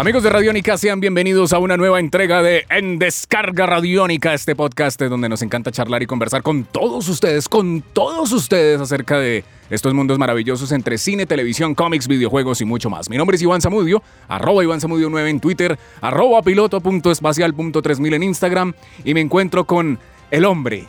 Amigos 0.00 0.22
de 0.22 0.30
Radiónica, 0.30 0.78
sean 0.78 0.98
bienvenidos 0.98 1.52
a 1.52 1.58
una 1.58 1.76
nueva 1.76 2.00
entrega 2.00 2.42
de 2.42 2.64
En 2.70 2.98
Descarga 2.98 3.66
Radiónica, 3.66 4.32
este 4.32 4.56
podcast 4.56 4.98
donde 4.98 5.28
nos 5.28 5.42
encanta 5.42 5.70
charlar 5.70 6.02
y 6.02 6.06
conversar 6.06 6.42
con 6.42 6.64
todos 6.64 7.06
ustedes, 7.10 7.50
con 7.50 7.82
todos 7.82 8.32
ustedes 8.32 8.80
acerca 8.80 9.18
de 9.18 9.44
estos 9.68 9.92
mundos 9.92 10.18
maravillosos 10.18 10.72
entre 10.72 10.96
cine, 10.96 11.26
televisión, 11.26 11.74
cómics, 11.74 12.08
videojuegos 12.08 12.62
y 12.62 12.64
mucho 12.64 12.88
más. 12.88 13.10
Mi 13.10 13.18
nombre 13.18 13.34
es 13.34 13.42
Iván 13.42 13.60
Zamudio, 13.60 14.02
arroba 14.26 14.64
Iván 14.64 14.80
Zamudio 14.80 15.10
9 15.10 15.28
en 15.28 15.38
Twitter, 15.38 15.78
arroba 16.00 16.40
piloto.espacial.3000 16.40 18.14
en 18.14 18.22
Instagram 18.22 18.72
y 19.04 19.12
me 19.12 19.20
encuentro 19.20 19.66
con 19.66 19.98
el 20.30 20.46
hombre, 20.46 20.86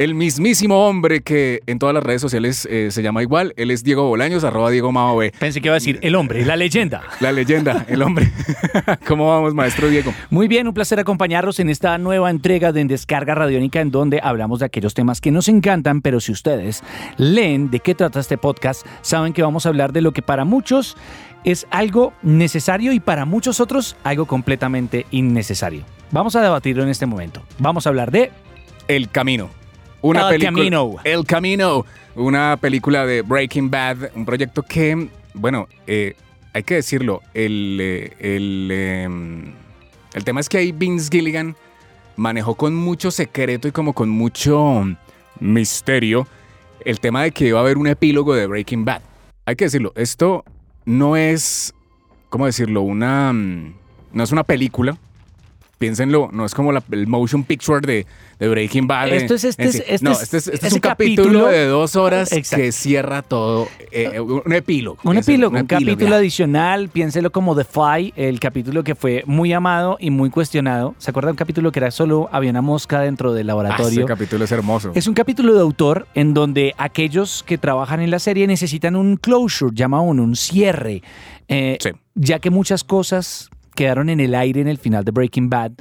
el 0.00 0.14
mismísimo 0.14 0.88
hombre 0.88 1.20
que 1.20 1.60
en 1.66 1.78
todas 1.78 1.94
las 1.94 2.02
redes 2.02 2.22
sociales 2.22 2.66
eh, 2.70 2.90
se 2.90 3.02
llama 3.02 3.20
igual. 3.20 3.52
Él 3.58 3.70
es 3.70 3.84
Diego 3.84 4.08
Bolaños, 4.08 4.44
arroba 4.44 4.70
Diego 4.70 4.90
Mao 4.92 5.18
B. 5.18 5.30
Pensé 5.38 5.60
que 5.60 5.68
iba 5.68 5.74
a 5.74 5.76
decir 5.76 5.98
el 6.00 6.14
hombre, 6.14 6.42
la 6.46 6.56
leyenda. 6.56 7.02
La 7.20 7.32
leyenda, 7.32 7.84
el 7.86 8.00
hombre. 8.00 8.32
¿Cómo 9.06 9.28
vamos, 9.28 9.52
maestro 9.52 9.90
Diego? 9.90 10.14
Muy 10.30 10.48
bien, 10.48 10.66
un 10.66 10.72
placer 10.72 10.98
acompañarlos 10.98 11.60
en 11.60 11.68
esta 11.68 11.98
nueva 11.98 12.30
entrega 12.30 12.72
de 12.72 12.80
En 12.80 12.88
Descarga 12.88 13.34
Radiónica 13.34 13.82
en 13.82 13.90
donde 13.90 14.20
hablamos 14.22 14.60
de 14.60 14.66
aquellos 14.66 14.94
temas 14.94 15.20
que 15.20 15.30
nos 15.30 15.48
encantan, 15.48 16.00
pero 16.00 16.18
si 16.18 16.32
ustedes 16.32 16.82
leen 17.18 17.70
de 17.70 17.80
qué 17.80 17.94
trata 17.94 18.20
este 18.20 18.38
podcast, 18.38 18.86
saben 19.02 19.34
que 19.34 19.42
vamos 19.42 19.66
a 19.66 19.68
hablar 19.68 19.92
de 19.92 20.00
lo 20.00 20.12
que 20.12 20.22
para 20.22 20.46
muchos 20.46 20.96
es 21.44 21.66
algo 21.70 22.14
necesario 22.22 22.94
y 22.94 23.00
para 23.00 23.26
muchos 23.26 23.60
otros 23.60 23.96
algo 24.02 24.24
completamente 24.24 25.04
innecesario. 25.10 25.84
Vamos 26.10 26.36
a 26.36 26.40
debatirlo 26.40 26.84
en 26.84 26.88
este 26.88 27.04
momento. 27.04 27.42
Vamos 27.58 27.84
a 27.84 27.90
hablar 27.90 28.10
de... 28.10 28.30
El 28.88 29.10
Camino. 29.10 29.59
Una 30.02 30.22
El 30.22 30.28
película- 30.38 30.52
Camino. 30.56 30.96
El 31.04 31.24
Camino. 31.26 31.86
Una 32.16 32.56
película 32.60 33.06
de 33.06 33.22
Breaking 33.22 33.70
Bad. 33.70 34.10
Un 34.14 34.24
proyecto 34.24 34.62
que, 34.62 35.08
bueno, 35.34 35.68
eh, 35.86 36.14
hay 36.52 36.62
que 36.62 36.74
decirlo. 36.76 37.20
El, 37.34 37.78
eh, 37.80 38.12
el, 38.18 38.68
eh, 38.72 39.08
el 40.14 40.24
tema 40.24 40.40
es 40.40 40.48
que 40.48 40.58
ahí 40.58 40.72
Vince 40.72 41.08
Gilligan 41.10 41.54
manejó 42.16 42.54
con 42.54 42.74
mucho 42.74 43.10
secreto 43.10 43.68
y 43.68 43.72
como 43.72 43.92
con 43.92 44.08
mucho 44.10 44.84
misterio 45.38 46.26
el 46.84 46.98
tema 47.00 47.22
de 47.22 47.30
que 47.30 47.46
iba 47.48 47.58
a 47.58 47.62
haber 47.62 47.78
un 47.78 47.86
epílogo 47.86 48.34
de 48.34 48.46
Breaking 48.46 48.84
Bad. 48.84 49.02
Hay 49.46 49.56
que 49.56 49.64
decirlo. 49.64 49.92
Esto 49.96 50.44
no 50.84 51.16
es, 51.16 51.74
¿cómo 52.28 52.46
decirlo? 52.46 52.82
Una, 52.82 53.32
mm, 53.32 53.74
no 54.12 54.22
es 54.24 54.32
una 54.32 54.44
película. 54.44 54.96
Piénsenlo, 55.84 56.28
no 56.30 56.44
es 56.44 56.54
como 56.54 56.72
la- 56.72 56.82
el 56.90 57.06
motion 57.06 57.42
picture 57.42 57.80
de, 57.80 58.04
de 58.38 58.48
Breaking 58.50 58.86
Bad. 58.86 59.08
Esto 59.14 59.32
es- 59.32 59.44
este 59.44 59.62
en 59.62 59.68
este 59.70 59.98
no, 60.02 60.10
es- 60.12 60.22
este 60.24 60.36
es, 60.36 60.46
este 60.48 60.66
es 60.66 60.72
un 60.74 60.80
capítulo, 60.80 61.24
capítulo- 61.24 61.46
de 61.46 61.64
dos 61.68 61.96
horas 61.96 62.32
Exacto. 62.32 62.62
que 62.62 62.70
cierra 62.72 63.22
todo. 63.22 63.66
eh, 63.90 64.20
un 64.20 64.52
epílogo. 64.52 64.98
Un 65.04 65.16
epílogo, 65.16 65.56
un 65.58 65.64
capítulo 65.66 66.10
ya. 66.10 66.16
adicional, 66.16 66.90
piénselo 66.90 67.32
como 67.32 67.56
The 67.56 67.64
Fly, 67.64 68.12
el 68.14 68.38
capítulo 68.40 68.84
que 68.84 68.94
fue 68.94 69.22
muy 69.26 69.54
amado 69.54 69.96
y 69.98 70.10
muy 70.10 70.28
cuestionado. 70.28 70.94
¿Se 70.98 71.10
acuerdan 71.10 71.30
un 71.32 71.36
capítulo 71.38 71.72
que 71.72 71.78
era 71.78 71.90
solo 71.90 72.28
había 72.30 72.50
una 72.50 72.60
mosca 72.60 73.00
dentro 73.00 73.32
del 73.32 73.46
Ah, 73.46 73.52
laboratorio? 73.52 74.00
ese 74.00 74.04
capítulo 74.04 74.44
es 74.44 74.52
hermoso. 74.52 74.92
Es 74.94 75.06
un 75.06 75.14
capítulo 75.14 75.54
de 75.54 75.60
autor 75.62 76.06
en 76.14 76.34
donde 76.34 76.74
aquellos 76.76 77.42
que 77.42 77.56
trabajan 77.56 78.00
en 78.00 78.10
la 78.10 78.18
serie 78.18 78.46
necesitan 78.46 78.96
un 78.96 79.16
closure, 79.16 79.74
llama 79.74 80.02
uno, 80.02 80.24
un 80.24 80.36
cierre, 80.36 81.02
eh, 81.48 81.78
Sí. 81.80 81.88
ya 82.14 82.38
que 82.38 82.50
muchas 82.50 82.84
cosas 82.84 83.48
quedaron 83.74 84.08
en 84.08 84.20
el 84.20 84.34
aire 84.34 84.60
en 84.60 84.68
el 84.68 84.78
final 84.78 85.04
de 85.04 85.10
Breaking 85.12 85.48
Bad, 85.50 85.72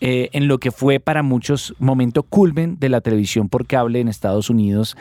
eh, 0.00 0.28
en 0.32 0.46
lo 0.48 0.58
que 0.58 0.70
fue 0.70 1.00
para 1.00 1.22
muchos 1.22 1.74
momento 1.78 2.22
culmen 2.22 2.76
de 2.78 2.88
la 2.88 3.00
televisión 3.00 3.48
por 3.48 3.66
cable 3.66 4.00
en 4.00 4.08
Estados 4.08 4.48
Unidos, 4.50 4.96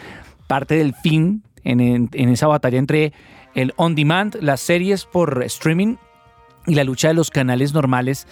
parte 0.47 0.75
del 0.75 0.93
fin 0.95 1.43
en, 1.63 1.79
en- 1.81 2.09
en 2.13 2.29
esa 2.29 2.47
batalla 2.47 2.77
entre 2.79 3.13
el 3.53 3.73
on 3.75 3.95
demand, 3.95 4.35
las 4.41 4.61
series 4.61 5.05
por 5.05 5.43
streaming 5.43 5.95
y 6.65 6.75
la 6.75 6.83
lucha 6.83 7.07
de 7.09 7.13
los 7.13 7.29
canales 7.31 7.73
normales. 7.73 8.27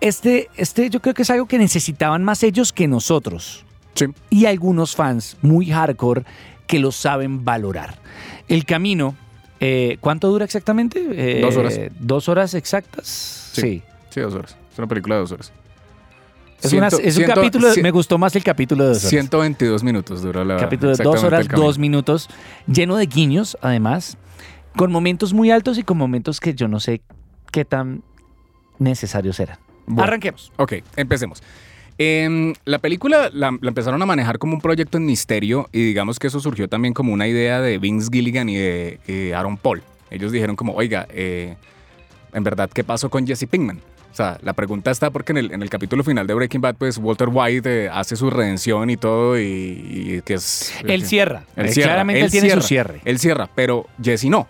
Este, 0.00 0.48
este 0.56 0.90
yo 0.90 1.00
creo 1.00 1.14
que 1.14 1.22
es 1.22 1.30
algo 1.30 1.46
que 1.46 1.58
necesitaban 1.58 2.24
más 2.24 2.42
ellos 2.42 2.72
que 2.72 2.88
nosotros 2.88 3.64
Sí. 3.94 4.06
y 4.30 4.46
algunos 4.46 4.96
fans 4.96 5.36
muy 5.42 5.66
hardcore 5.66 6.24
que 6.66 6.78
lo 6.80 6.90
saben 6.92 7.44
valorar. 7.44 7.98
El 8.48 8.64
camino, 8.64 9.14
eh, 9.62 9.96
¿cuánto 10.00 10.28
dura 10.28 10.44
exactamente? 10.44 11.04
Eh, 11.12 11.40
Dos 11.40 11.56
horas. 11.56 11.78
¿Dos 11.98 12.28
horas 12.28 12.54
exactas? 12.54 13.50
Sí. 13.52 13.82
Sí, 14.10 14.20
dos 14.20 14.34
horas. 14.34 14.56
Es 14.72 14.78
una 14.78 14.86
película 14.88 15.14
de 15.16 15.20
dos 15.22 15.32
horas. 15.32 15.52
Es, 16.62 16.72
una- 16.72 16.90
Ciento- 16.90 17.08
es 17.08 17.16
un 17.18 17.24
capítulo, 17.24 17.68
de- 17.68 17.74
cien- 17.74 17.82
me 17.82 17.90
gustó 17.90 18.18
más 18.18 18.36
el 18.36 18.44
capítulo 18.44 18.84
de 18.84 18.90
dos 18.90 18.98
horas. 18.98 19.10
122 19.10 19.82
minutos 19.82 20.22
dura 20.22 20.44
la 20.44 20.56
capítulo 20.58 20.94
de 20.96 21.02
dos 21.02 21.24
horas, 21.24 21.48
dos 21.48 21.78
minutos, 21.78 22.28
lleno 22.66 22.96
de 22.96 23.06
guiños, 23.06 23.56
además, 23.62 24.16
con 24.76 24.92
momentos 24.92 25.32
muy 25.32 25.50
altos 25.50 25.76
y 25.78 25.82
con 25.82 25.98
momentos 25.98 26.38
que 26.40 26.54
yo 26.54 26.68
no 26.68 26.78
sé 26.78 27.00
qué 27.50 27.64
tan 27.64 28.02
necesarios 28.78 29.40
eran. 29.40 29.58
Bueno. 29.86 30.04
Arranquemos. 30.04 30.52
Ok, 30.56 30.74
empecemos. 30.96 31.42
Em, 31.98 32.54
la 32.64 32.78
película 32.78 33.30
la, 33.32 33.56
la 33.60 33.68
empezaron 33.68 34.00
a 34.02 34.06
manejar 34.06 34.38
como 34.38 34.54
un 34.54 34.60
proyecto 34.60 34.96
en 34.98 35.04
misterio 35.06 35.68
y 35.72 35.84
digamos 35.84 36.18
que 36.18 36.26
eso 36.28 36.40
surgió 36.40 36.68
también 36.68 36.94
como 36.94 37.12
una 37.12 37.28
idea 37.28 37.60
de 37.60 37.78
Vince 37.78 38.08
Gilligan 38.12 38.48
y 38.48 38.56
de 38.56 38.98
eh, 39.06 39.34
Aaron 39.34 39.56
Paul. 39.56 39.82
Ellos 40.10 40.32
dijeron 40.32 40.56
como, 40.56 40.72
oiga, 40.74 41.06
eh, 41.10 41.54
en 42.32 42.44
verdad, 42.44 42.70
¿qué 42.72 42.82
pasó 42.82 43.08
con 43.10 43.26
Jesse 43.26 43.46
Pinkman? 43.46 43.78
O 44.10 44.14
sea, 44.14 44.38
la 44.42 44.52
pregunta 44.52 44.90
está 44.90 45.10
porque 45.10 45.32
en 45.32 45.38
el, 45.38 45.52
en 45.52 45.62
el 45.62 45.70
capítulo 45.70 46.04
final 46.04 46.26
de 46.26 46.34
Breaking 46.34 46.60
Bad, 46.60 46.74
pues 46.76 46.98
Walter 46.98 47.28
White 47.32 47.84
eh, 47.84 47.88
hace 47.90 48.14
su 48.16 48.28
redención 48.28 48.90
y 48.90 48.96
todo 48.98 49.38
y, 49.38 49.42
y 49.42 50.22
que 50.22 50.34
es... 50.34 50.72
Él 50.86 51.04
cierra. 51.06 51.44
Él 51.56 51.66
Eh, 51.66 51.72
cierra, 51.72 51.88
Claramente 51.92 52.20
él, 52.26 52.30
tiene 52.30 52.50
su 52.50 52.60
cierre. 52.60 53.00
Él 53.06 53.18
cierra, 53.18 53.48
pero 53.54 53.86
Jesse 54.02 54.24
no. 54.26 54.46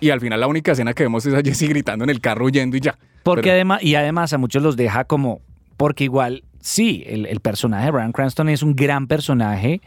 Y 0.00 0.10
al 0.10 0.20
final 0.20 0.40
la 0.40 0.46
única 0.48 0.72
escena 0.72 0.94
que 0.94 1.04
vemos 1.04 1.24
es 1.26 1.34
a 1.34 1.42
Jesse 1.42 1.68
gritando 1.68 2.04
en 2.04 2.10
el 2.10 2.20
carro 2.20 2.46
huyendo 2.46 2.76
y 2.76 2.80
ya. 2.80 2.98
Porque 3.22 3.42
Pero- 3.42 3.54
además, 3.54 3.82
y 3.82 3.94
además 3.94 4.32
a 4.32 4.38
muchos 4.38 4.62
los 4.64 4.76
deja 4.76 5.04
como, 5.04 5.40
porque 5.76 6.02
igual, 6.04 6.42
sí, 6.60 7.02
el, 7.06 7.26
el 7.26 7.40
personaje 7.40 7.86
de 7.86 7.90
Brian 7.92 8.12
Cranston 8.12 8.48
es 8.48 8.62
un 8.62 8.74
gran 8.76 9.06
personaje, 9.06 9.80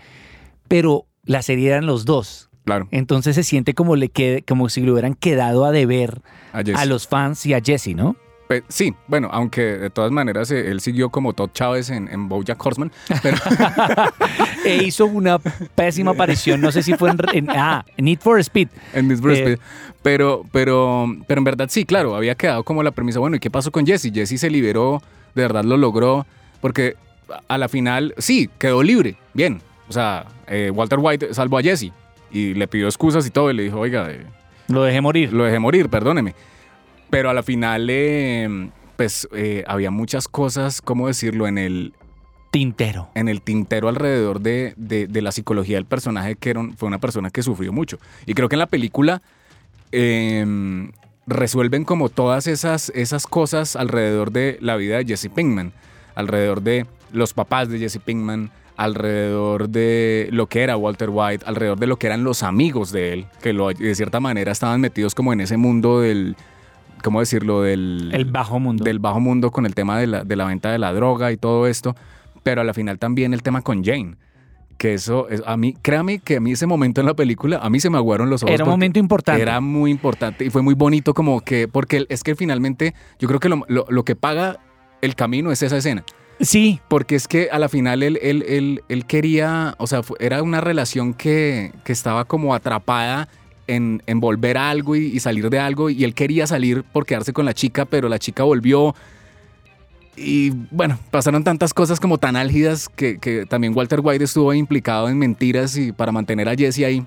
pero 0.68 1.06
la 1.26 1.42
serie 1.42 1.70
eran 1.70 1.86
los 1.86 2.06
dos. 2.06 2.50
Claro, 2.66 2.88
Entonces 2.92 3.36
se 3.36 3.44
siente 3.44 3.74
como, 3.74 3.96
le 3.96 4.10
quede, 4.10 4.44
como 4.44 4.70
si 4.70 4.82
le 4.82 4.92
hubieran 4.92 5.16
quedado 5.16 5.66
a 5.66 5.72
deber 5.72 6.22
a 6.54 6.86
los 6.86 7.08
fans 7.08 7.44
y 7.48 7.54
a 7.56 7.60
Jesse, 7.62 7.96
¿no? 7.96 8.16
Pe- 8.48 8.64
Sí, 8.68 8.94
bueno, 9.08 9.30
aunque 9.32 9.62
de 9.80 9.90
todas 9.90 10.12
maneras 10.12 10.52
eh, 10.52 10.70
él 10.70 10.80
siguió 10.80 11.10
como 11.10 11.34
Todd 11.34 11.50
Chávez 11.54 11.90
en, 11.90 12.08
en 12.08 12.30
BoJack 12.30 12.64
Horseman, 12.64 12.92
pero 13.24 13.38
e 14.66 14.84
hizo 14.84 15.06
una 15.08 15.40
pésima 15.40 16.12
aparición, 16.12 16.62
no 16.62 16.72
sé 16.72 16.84
si 16.84 16.94
fue 16.94 17.10
en, 17.10 17.18
en- 17.34 17.50
ah, 17.50 17.84
Need 17.98 18.20
for 18.20 18.40
Speed. 18.40 18.68
en 18.94 19.08
Need 19.08 19.20
for 19.20 19.32
Eh. 19.32 19.36
Speed. 19.40 19.60
Pero, 20.04 20.44
pero, 20.52 21.08
pero 21.28 21.40
en 21.40 21.44
verdad 21.46 21.68
sí, 21.70 21.86
claro, 21.86 22.16
había 22.16 22.36
quedado 22.36 22.64
como 22.64 22.84
la 22.84 22.92
premisa, 22.92 23.20
bueno, 23.20 23.36
¿y 23.36 23.40
qué 23.40 23.50
pasó 23.52 23.72
con 23.72 23.86
Jesse? 23.86 24.12
Jesse 24.14 24.40
se 24.40 24.50
liberó, 24.50 25.02
de 25.36 25.42
verdad 25.44 25.64
lo 25.64 25.78
logró, 25.78 26.26
porque 26.62 26.96
a 27.48 27.58
la 27.58 27.68
final, 27.68 28.14
sí, 28.18 28.50
quedó 28.60 28.84
libre, 28.84 29.16
bien. 29.34 29.62
O 29.90 29.94
sea, 29.94 30.26
eh, 30.48 30.72
Walter 30.74 31.00
White 31.02 31.34
salvó 31.34 31.58
a 31.58 31.62
Jesse 31.62 31.92
y 32.32 32.54
le 32.54 32.68
pidió 32.68 32.86
excusas 32.88 33.26
y 33.28 33.30
todo, 33.32 33.52
y 33.52 33.54
le 33.56 33.64
dijo, 33.64 33.80
oiga, 33.80 34.10
eh, 34.12 34.26
Lo 34.68 34.84
dejé 34.84 35.02
morir. 35.02 35.34
lo 35.34 35.44
dejé 35.44 35.60
morir, 35.60 35.90
perdóneme. 35.90 36.34
Pero 37.10 37.30
a 37.30 37.34
la 37.34 37.44
final, 37.44 37.88
eh, 37.90 38.70
pues 38.96 39.28
había 39.68 39.92
muchas 39.92 40.28
cosas, 40.28 40.82
¿cómo 40.82 41.08
decirlo?, 41.08 41.48
en 41.48 41.58
el, 41.58 41.94
Tintero. 42.52 43.10
en 43.16 43.30
el 43.30 43.42
tintero 43.42 43.88
alrededor 43.88 44.42
de, 44.42 44.74
de- 44.76 45.08
de 45.08 45.22
la 45.22 45.32
psicología 45.32 45.78
del 45.78 45.86
personaje, 45.86 46.36
que 46.36 46.50
era 46.52 46.60
un- 46.60 46.76
fue 46.78 46.88
una 46.88 47.00
persona 47.00 47.30
que 47.30 47.42
sufrió 47.44 47.72
mucho. 47.74 47.98
Y 48.26 48.34
creo 48.34 48.50
que 48.50 48.56
en 48.56 48.60
la 48.60 48.68
película 48.68 49.22
eh, 49.92 50.46
resuelven 51.28 51.84
como 51.86 52.10
todas 52.10 52.48
esas, 52.48 52.90
esas 52.96 53.26
cosas 53.28 53.76
alrededor 53.76 54.32
de 54.32 54.58
la 54.62 54.76
vida 54.76 54.98
de 54.98 55.06
Jesse 55.06 55.30
Pinkman, 55.34 55.72
alrededor 56.16 56.62
de 56.62 56.86
los 57.12 57.34
papás 57.34 57.70
de 57.70 57.80
Jesse 57.80 58.00
Pinkman, 58.00 58.52
alrededor 58.78 59.70
de 59.70 60.28
lo 60.32 60.48
que 60.48 60.62
era 60.64 60.76
Walter 60.78 61.10
White, 61.12 61.46
alrededor 61.48 61.80
de 61.80 61.88
lo 61.88 61.98
que 61.98 62.08
eran 62.08 62.24
los 62.24 62.44
amigos 62.44 62.92
de 62.92 63.14
él, 63.14 63.26
que 63.42 63.54
lo- 63.54 63.70
de 63.70 63.96
cierta 63.96 64.20
manera 64.20 64.52
estaban 64.52 64.82
metidos 64.82 65.14
como 65.16 65.34
en 65.34 65.42
ese 65.42 65.58
mundo 65.58 66.02
del, 66.02 66.36
¿cómo 67.04 67.20
decirlo? 67.20 67.62
Del, 67.62 68.10
El 68.14 68.26
bajo 68.26 68.60
mundo. 68.60 68.84
del 68.84 69.00
bajo 69.00 69.20
mundo 69.20 69.52
con 69.52 69.66
el 69.66 69.76
tema 69.76 69.98
de 70.00 70.08
la, 70.08 70.24
de 70.24 70.36
la 70.36 70.46
venta 70.46 70.72
de 70.72 70.80
la 70.80 70.94
droga 70.94 71.32
y 71.32 71.38
todo 71.38 71.68
esto, 71.68 71.96
pero 72.44 72.62
a 72.62 72.64
la 72.64 72.74
final 72.74 72.98
también 73.00 73.34
el 73.34 73.44
tema 73.44 73.62
con 73.62 73.84
Jane. 73.84 74.16
Que 74.78 74.96
eso, 74.96 75.30
es- 75.30 75.44
a 75.46 75.58
mí, 75.58 75.76
créame 75.80 76.18
que 76.20 76.38
a 76.38 76.40
mí 76.40 76.54
ese 76.54 76.66
momento 76.66 77.02
en 77.02 77.08
la 77.08 77.14
película, 77.14 77.60
a 77.62 77.70
mí 77.70 77.80
se 77.80 77.92
me 77.92 77.98
aguaron 77.98 78.32
los 78.32 78.42
ojos. 78.42 78.56
Era 78.56 78.64
un 78.64 78.72
momento 78.72 78.98
importante. 78.98 79.40
Era 79.42 79.62
muy 79.62 79.92
importante 79.92 80.44
y 80.44 80.50
fue 80.50 80.64
muy 80.64 80.74
bonito 80.74 81.14
como 81.14 81.42
que, 81.42 81.68
porque 81.68 82.08
es 82.10 82.24
que 82.24 82.36
finalmente 82.36 82.96
yo 83.20 83.28
creo 83.28 83.40
que 83.40 83.48
lo, 83.50 83.64
lo- 83.68 83.86
lo 83.90 84.04
que 84.04 84.16
paga 84.16 84.58
el 85.02 85.16
camino 85.16 85.52
es 85.52 85.62
esa 85.62 85.78
escena. 85.78 86.04
Sí, 86.42 86.80
Porque 86.88 87.16
es 87.16 87.28
que 87.28 87.50
a 87.52 87.60
la 87.60 87.70
final 87.70 88.02
él, 88.02 88.18
él, 88.22 88.44
él, 88.48 88.84
él 88.90 89.06
quería, 89.06 89.76
o 89.78 89.86
sea, 89.86 90.02
era 90.20 90.42
una 90.42 90.60
relación 90.60 91.14
que, 91.14 91.72
que 91.84 91.94
estaba 91.94 92.26
como 92.26 92.56
atrapada 92.56 93.28
en, 93.68 94.02
en 94.08 94.20
volver 94.20 94.58
a 94.58 94.72
algo 94.72 94.96
y, 94.96 95.06
y 95.06 95.20
salir 95.20 95.52
de 95.52 95.60
algo. 95.60 95.92
Y 95.92 96.04
él 96.04 96.16
quería 96.16 96.48
salir 96.48 96.84
por 96.84 97.06
quedarse 97.06 97.32
con 97.32 97.46
la 97.46 97.54
chica, 97.54 97.86
pero 97.86 98.10
la 98.10 98.18
chica 98.18 98.42
volvió. 98.44 98.96
Y 100.16 100.50
bueno, 100.72 100.98
pasaron 101.12 101.44
tantas 101.44 101.76
cosas 101.76 102.00
como 102.00 102.18
tan 102.18 102.36
álgidas 102.36 102.90
que, 102.90 103.20
que 103.20 103.46
también 103.46 103.76
Walter 103.76 104.02
White 104.04 104.24
estuvo 104.24 104.52
implicado 104.54 105.10
en 105.10 105.20
mentiras 105.20 105.78
y 105.78 105.92
para 105.92 106.12
mantener 106.12 106.50
a 106.50 106.56
Jesse 106.56 106.80
ahí. 106.80 107.06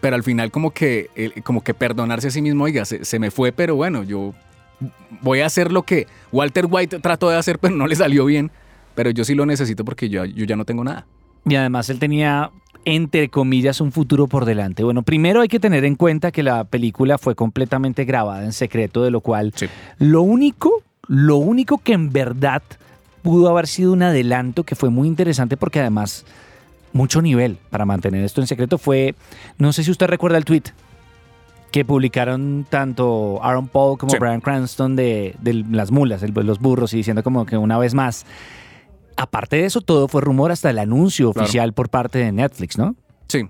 Pero 0.00 0.14
al 0.14 0.22
final 0.22 0.52
como 0.52 0.70
que, 0.70 1.10
eh, 1.16 1.42
como 1.42 1.64
que 1.64 1.74
perdonarse 1.74 2.28
a 2.28 2.30
sí 2.30 2.40
mismo, 2.40 2.64
oiga, 2.64 2.84
se, 2.84 3.04
se 3.04 3.18
me 3.18 3.32
fue, 3.32 3.50
pero 3.50 3.74
bueno, 3.74 4.04
yo 4.04 4.32
voy 5.22 5.40
a 5.40 5.46
hacer 5.46 5.72
lo 5.72 5.82
que 5.82 6.06
Walter 6.32 6.66
White 6.70 7.00
trató 7.00 7.28
de 7.30 7.36
hacer, 7.36 7.58
pero 7.58 7.74
no 7.74 7.86
le 7.86 7.96
salió 7.96 8.24
bien. 8.24 8.50
Pero 8.94 9.10
yo 9.10 9.24
sí 9.24 9.34
lo 9.34 9.46
necesito 9.46 9.84
porque 9.84 10.08
yo, 10.08 10.24
yo 10.24 10.44
ya 10.44 10.56
no 10.56 10.64
tengo 10.64 10.82
nada. 10.84 11.06
Y 11.46 11.54
además 11.54 11.88
él 11.88 11.98
tenía, 12.00 12.50
entre 12.84 13.28
comillas, 13.28 13.80
un 13.80 13.92
futuro 13.92 14.26
por 14.26 14.44
delante. 14.44 14.82
Bueno, 14.82 15.02
primero 15.02 15.40
hay 15.40 15.48
que 15.48 15.60
tener 15.60 15.84
en 15.84 15.94
cuenta 15.94 16.32
que 16.32 16.42
la 16.42 16.64
película 16.64 17.16
fue 17.16 17.34
completamente 17.36 18.04
grabada 18.04 18.44
en 18.44 18.52
secreto, 18.52 19.04
de 19.04 19.10
lo 19.10 19.20
cual 19.20 19.52
Sí. 19.54 19.66
lo 19.98 20.22
único, 20.22 20.82
lo 21.06 21.36
único 21.36 21.78
que 21.78 21.92
en 21.92 22.10
verdad 22.12 22.62
pudo 23.22 23.48
haber 23.48 23.66
sido 23.68 23.92
un 23.92 24.02
adelanto 24.02 24.64
que 24.64 24.74
fue 24.74 24.90
muy 24.90 25.06
interesante 25.06 25.56
porque 25.56 25.80
además 25.80 26.24
mucho 26.92 27.20
nivel 27.22 27.58
para 27.70 27.84
mantener 27.84 28.24
esto 28.24 28.40
en 28.40 28.46
secreto 28.46 28.78
fue, 28.78 29.14
no 29.58 29.72
sé 29.72 29.84
si 29.84 29.90
usted 29.90 30.06
recuerda 30.06 30.38
el 30.38 30.44
tweet 30.44 30.62
que 31.70 31.84
publicaron 31.84 32.66
tanto 32.68 33.38
Aaron 33.42 33.68
Paul 33.68 33.98
como 33.98 34.10
Sí. 34.10 34.18
Brian 34.18 34.40
Cranston 34.40 34.96
de, 34.96 35.34
de 35.40 35.52
las 35.70 35.90
mulas, 35.90 36.22
los 36.22 36.58
burros, 36.60 36.94
y 36.94 36.98
diciendo 36.98 37.22
como 37.22 37.44
que 37.46 37.56
una 37.56 37.78
vez 37.78 37.94
más. 37.94 38.24
Aparte 39.16 39.56
de 39.56 39.64
eso, 39.66 39.80
todo 39.80 40.06
fue 40.08 40.20
rumor 40.22 40.52
hasta 40.52 40.70
el 40.70 40.78
anuncio 40.78 41.32
Claro. 41.32 41.44
oficial 41.44 41.72
por 41.72 41.88
parte 41.90 42.18
de 42.18 42.30
Netflix, 42.32 42.78
¿no? 42.78 42.94
Sí. 43.26 43.48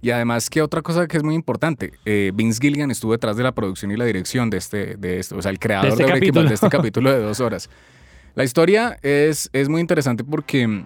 Y 0.00 0.10
además 0.10 0.48
que 0.48 0.62
otra 0.62 0.80
cosa 0.80 1.08
que 1.08 1.16
es 1.16 1.24
muy 1.24 1.34
importante, 1.34 1.92
eh, 2.04 2.30
Vince 2.32 2.60
Gilligan 2.62 2.90
estuvo 2.92 3.10
detrás 3.12 3.36
de 3.36 3.42
la 3.42 3.50
producción 3.52 3.90
y 3.90 3.96
la 3.96 4.04
dirección 4.04 4.48
de 4.48 4.56
este, 4.58 4.96
de 4.96 5.18
este 5.18 5.34
o 5.34 5.42
sea, 5.42 5.50
el 5.50 5.58
creador 5.58 5.88
este 5.90 6.04
de, 6.04 6.08
Bad, 6.10 6.18
capítulo. 6.20 6.48
de 6.48 6.54
este 6.54 6.68
capítulo 6.70 7.10
de 7.12 7.18
dos 7.20 7.40
horas. 7.40 7.68
La 8.36 8.44
historia 8.44 8.96
es, 9.02 9.50
es 9.52 9.68
muy 9.68 9.80
interesante 9.80 10.22
porque, 10.22 10.84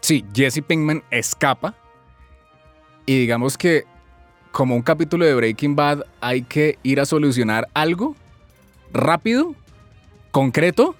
sí, 0.00 0.24
Jesse 0.34 0.60
Pinkman 0.66 1.04
escapa 1.12 1.76
y 3.06 3.16
digamos 3.20 3.56
que 3.56 3.84
como 4.52 4.76
un 4.76 4.82
capítulo 4.82 5.24
de 5.24 5.34
Breaking 5.34 5.74
Bad 5.76 6.04
hay 6.20 6.42
que 6.42 6.78
ir 6.82 7.00
a 7.00 7.06
solucionar 7.06 7.68
algo 7.74 8.14
rápido, 8.92 9.54
concreto 10.30 10.94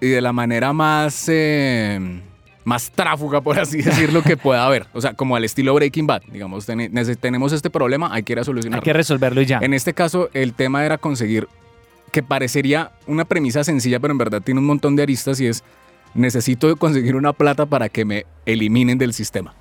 y 0.00 0.08
de 0.08 0.20
la 0.20 0.32
manera 0.32 0.72
más... 0.72 1.24
eh, 1.28 2.22
más 2.64 2.90
tráfuga, 2.90 3.40
por 3.40 3.60
así 3.60 3.76
decirlo, 3.82 4.22
que 4.24 4.36
pueda 4.36 4.66
haber. 4.66 4.86
O 4.92 5.00
sea, 5.00 5.14
como 5.14 5.36
al 5.36 5.44
estilo 5.44 5.72
Breaking 5.74 6.08
Bad. 6.08 6.22
Digamos, 6.32 6.66
ten- 6.66 6.92
tenemos 7.20 7.52
este 7.52 7.70
problema, 7.70 8.12
hay 8.12 8.24
que 8.24 8.32
ir 8.32 8.38
a 8.38 8.40
Hay 8.40 8.44
solucionarlo. 8.46 8.82
que 8.82 8.92
resolverlo 8.92 9.40
y 9.40 9.46
ya. 9.46 9.60
En 9.62 9.72
este 9.72 9.94
caso, 9.94 10.30
el 10.32 10.52
tema 10.52 10.84
era 10.84 10.98
conseguir 10.98 11.46
que 12.10 12.24
parecería 12.24 12.90
una 13.06 13.24
premisa 13.24 13.62
sencilla, 13.62 14.00
pero 14.00 14.10
en 14.10 14.18
verdad 14.18 14.42
tiene 14.42 14.58
un 14.58 14.66
montón 14.66 14.96
de 14.96 15.04
aristas 15.04 15.40
y 15.40 15.46
es 15.46 15.62
necesito 16.14 16.74
conseguir 16.76 17.14
una 17.14 17.32
plata 17.32 17.66
para 17.66 17.88
que 17.88 18.04
me 18.04 18.26
eliminen 18.46 18.98
del 18.98 19.12
sistema. 19.12 19.54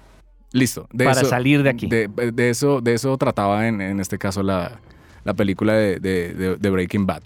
Listo. 0.56 0.88
De 0.94 1.04
Para 1.06 1.20
eso- 1.22 1.30
salir 1.30 1.64
de 1.64 1.70
aquí. 1.70 1.88
De, 1.88 2.08
de 2.08 2.50
eso, 2.50 2.80
de 2.82 2.94
eso 2.94 3.18
trataba 3.18 3.68
en, 3.68 3.82
en 3.82 4.00
este 4.00 4.18
caso 4.18 4.42
la, 4.42 4.80
la 5.26 5.34
película 5.34 5.74
de, 5.74 6.00
de- 6.00 6.34
de- 6.34 6.56
de 6.56 6.70
Breaking 6.70 7.06
Bad. 7.06 7.24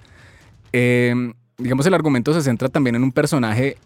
Eh, 0.74 1.14
digamos, 1.58 1.86
el 1.86 1.94
argumento 1.94 2.34
se 2.34 2.42
centra 2.42 2.70
también 2.70 2.96
en 2.96 3.04
un 3.04 3.12
personaje 3.12 3.78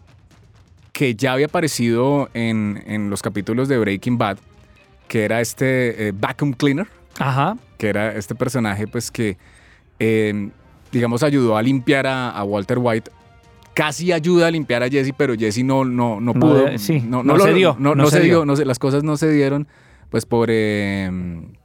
que 0.92 1.14
ya 1.14 1.32
había 1.32 1.46
aparecido 1.46 2.30
en, 2.34 2.82
en 2.86 3.10
los 3.10 3.20
capítulos 3.20 3.68
de 3.68 3.78
Breaking 3.78 4.16
Bad, 4.16 4.38
que 5.08 5.24
era 5.24 5.40
este 5.40 6.08
eh, 6.08 6.12
Vacuum 6.18 6.52
Cleaner 6.52 6.86
Ajá. 7.18 7.56
que 7.78 7.88
era 7.88 8.12
este 8.14 8.34
personaje 8.34 8.86
pues 8.86 9.10
que 9.10 9.36
eh, 9.98 10.50
digamos 10.92 11.22
ayudó 11.22 11.56
a 11.56 11.62
limpiar 11.62 12.06
a, 12.06 12.30
a 12.30 12.44
Walter 12.44 12.78
White 12.78 13.10
casi 13.74 14.12
ayuda 14.12 14.46
a 14.46 14.50
limpiar 14.50 14.82
a 14.82 14.88
Jesse 14.88 15.12
pero 15.16 15.34
Jesse 15.34 15.64
no 15.64 15.84
no 15.84 16.20
no 16.20 16.32
pudo 16.34 16.66
sí, 16.78 17.00
no, 17.00 17.22
no 17.22 17.38
se 17.38 17.52
dio, 17.52 17.76
no, 17.78 17.94
se 18.08 18.20
dio 18.20 18.44
no 18.46 18.56
se- 18.56 18.64
las 18.64 18.78
cosas 18.78 19.02
no 19.04 19.16
se 19.16 19.30
dieron 19.30 19.66
pues 20.10 20.26
por, 20.26 20.48
eh, 20.52 21.10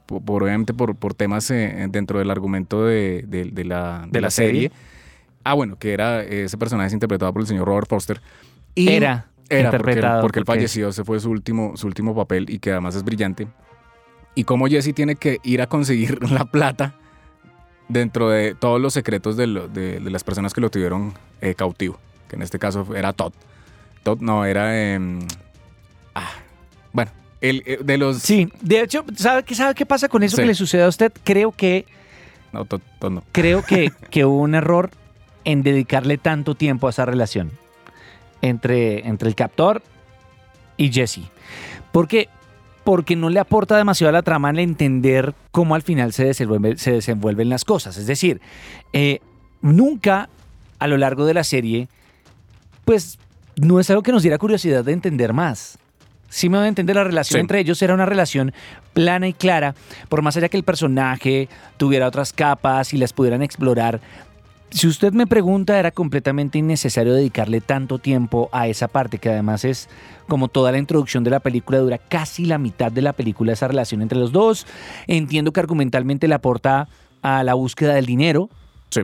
por, 0.06 0.42
obviamente 0.42 0.74
por, 0.74 0.96
por 0.96 1.14
temas 1.14 1.50
eh, 1.52 1.86
dentro 1.90 2.18
del 2.18 2.30
argumento 2.30 2.84
de, 2.84 3.24
de- 3.28 3.44
de 3.44 3.64
la, 3.64 4.02
de 4.06 4.10
De 4.10 4.20
la 4.20 4.30
serie. 4.30 4.62
serie. 4.62 4.72
ah 5.44 5.54
bueno 5.54 5.78
que 5.78 5.92
era 5.92 6.22
ese 6.24 6.58
personaje 6.58 6.88
es 6.88 6.92
interpretado 6.92 7.32
por 7.32 7.42
el 7.42 7.46
señor 7.48 7.66
Robert 7.68 7.88
Foster 7.88 8.20
y 8.74 8.88
Era 8.90 9.26
era 9.48 9.64
interpretado 9.68 10.20
porque 10.22 10.38
él 10.40 10.44
porque- 10.44 10.58
falleció, 10.60 10.88
ese 10.88 11.04
fue 11.04 11.18
su 11.20 11.30
último, 11.30 11.76
su 11.76 11.86
último 11.86 12.14
papel 12.14 12.46
y 12.48 12.58
que 12.60 12.70
además 12.72 12.94
es 12.94 13.02
brillante. 13.04 13.48
Y 14.36 14.44
cómo 14.44 14.68
Jesse 14.68 14.94
tiene 14.94 15.16
que 15.16 15.38
ir 15.42 15.60
a 15.60 15.66
conseguir 15.66 16.18
la 16.30 16.44
plata 16.44 16.94
dentro 17.90 18.30
de 18.30 18.54
todos 18.54 18.80
los 18.80 18.94
secretos 18.94 19.36
de, 19.36 19.46
lo- 19.46 19.68
de- 19.68 20.00
de 20.00 20.10
las 20.10 20.24
personas 20.24 20.52
que 20.54 20.60
lo 20.60 20.70
tuvieron 20.70 21.12
eh, 21.40 21.54
cautivo, 21.54 21.98
que 22.28 22.36
en 22.36 22.42
este 22.42 22.58
caso 22.58 22.86
era 22.94 23.12
Todd. 23.12 23.32
Todd 24.02 24.20
no, 24.20 24.44
era... 24.44 24.92
em, 24.94 25.20
ah, 26.14 26.30
bueno, 26.92 27.10
el, 27.40 27.62
eh, 27.66 27.78
de 27.82 27.98
los... 27.98 28.18
Sí, 28.18 28.50
de 28.60 28.80
hecho, 28.82 29.04
¿sabe 29.16 29.42
qué, 29.42 29.54
sabe 29.54 29.74
qué 29.74 29.84
pasa 29.86 30.08
con 30.08 30.22
eso 30.22 30.36
Sí. 30.36 30.42
que 30.42 30.46
le 30.48 30.54
sucede 30.54 30.84
a 30.84 30.88
usted? 30.88 31.12
Creo 31.24 31.52
que, 31.52 31.84
No, 32.52 32.64
Todd, 32.64 32.80
Todd 32.98 33.10
no. 33.12 33.22
creo 33.32 33.62
que, 33.64 33.92
que 34.10 34.24
hubo 34.24 34.40
un 34.40 34.54
error 34.54 34.90
en 35.44 35.62
dedicarle 35.62 36.16
tanto 36.18 36.54
tiempo 36.54 36.86
a 36.86 36.90
esa 36.90 37.04
relación 37.04 37.50
entre, 38.42 39.06
entre 39.08 39.28
el 39.28 39.34
captor 39.34 39.82
y 40.76 40.90
Jesse. 40.92 41.20
¿Por 41.92 42.08
qué? 42.08 42.28
Porque 42.84 43.14
no 43.16 43.28
le 43.30 43.38
aporta 43.40 43.76
demasiado 43.76 44.08
a 44.08 44.12
la 44.12 44.22
trama 44.22 44.50
el 44.50 44.58
entender 44.58 45.34
cómo 45.50 45.74
al 45.74 45.82
final 45.82 46.12
se, 46.12 46.26
desenvuelve- 46.30 46.76
se 46.76 46.92
desenvuelven 46.92 47.48
las 47.48 47.64
cosas. 47.64 47.96
Es 47.96 48.06
decir, 48.06 48.40
eh, 48.92 49.20
nunca 49.60 50.28
a 50.78 50.86
lo 50.86 50.96
largo 50.96 51.26
de 51.26 51.34
la 51.34 51.44
serie, 51.44 51.88
pues 52.84 53.18
no 53.56 53.80
es 53.80 53.90
algo 53.90 54.02
que 54.02 54.12
nos 54.12 54.22
diera 54.22 54.38
curiosidad 54.38 54.84
de 54.84 54.92
entender 54.92 55.32
más. 55.32 55.78
Sí 56.30 56.48
me 56.48 56.56
voy 56.58 56.66
a 56.66 56.68
entender, 56.68 56.94
la 56.96 57.04
relación 57.04 57.38
Sí. 57.38 57.40
entre 57.40 57.58
ellos 57.60 57.82
era 57.82 57.92
una 57.92 58.06
relación 58.06 58.52
plana 58.94 59.26
y 59.28 59.32
clara, 59.34 59.74
por 60.08 60.22
más 60.22 60.36
allá 60.36 60.48
que 60.48 60.56
el 60.56 60.62
personaje 60.62 61.48
tuviera 61.76 62.06
otras 62.06 62.32
capas 62.32 62.94
y 62.94 62.98
las 62.98 63.12
pudieran 63.12 63.42
explorar. 63.42 64.00
Si 64.70 64.86
usted 64.86 65.12
me 65.12 65.26
pregunta, 65.26 65.78
era 65.78 65.90
completamente 65.90 66.58
innecesario 66.58 67.12
dedicarle 67.12 67.60
tanto 67.60 67.98
tiempo 67.98 68.48
a 68.52 68.68
esa 68.68 68.86
parte, 68.86 69.18
que 69.18 69.28
además 69.28 69.64
es 69.64 69.88
como 70.28 70.46
toda 70.46 70.70
la 70.70 70.78
introducción 70.78 71.24
de 71.24 71.30
la 71.30 71.40
película, 71.40 71.78
dura 71.78 71.98
casi 71.98 72.44
la 72.44 72.56
mitad 72.56 72.92
de 72.92 73.02
la 73.02 73.12
película 73.12 73.52
esa 73.52 73.66
relación 73.66 74.00
entre 74.00 74.18
los 74.18 74.30
dos. 74.30 74.66
Entiendo 75.08 75.52
que 75.52 75.58
argumentalmente 75.60 76.28
le 76.28 76.34
aporta 76.34 76.88
a 77.22 77.42
la 77.42 77.54
búsqueda 77.54 77.94
del 77.94 78.06
dinero, 78.06 78.48
Sí. 78.90 79.02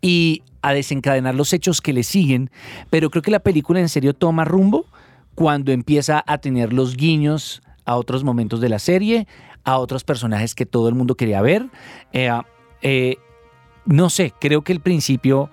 y 0.00 0.42
a 0.62 0.72
desencadenar 0.72 1.34
los 1.34 1.52
hechos 1.52 1.80
que 1.80 1.92
le 1.92 2.04
siguen, 2.04 2.50
pero 2.90 3.10
creo 3.10 3.22
que 3.22 3.30
la 3.30 3.40
película 3.40 3.80
en 3.80 3.88
serio 3.88 4.14
toma 4.14 4.44
rumbo 4.44 4.86
cuando 5.34 5.72
empieza 5.72 6.22
a 6.26 6.38
tener 6.38 6.72
los 6.72 6.96
guiños 6.96 7.62
a 7.84 7.96
otros 7.96 8.22
momentos 8.24 8.60
de 8.60 8.68
la 8.68 8.78
serie, 8.78 9.26
a 9.64 9.78
otros 9.78 10.04
personajes 10.04 10.54
que 10.54 10.66
todo 10.66 10.88
el 10.88 10.94
mundo 10.94 11.14
quería 11.16 11.42
ver. 11.42 11.66
Eh, 12.12 12.30
eh, 12.82 13.16
no 13.88 14.10
sé, 14.10 14.34
creo 14.38 14.60
que 14.62 14.72
el 14.72 14.80
principio, 14.80 15.48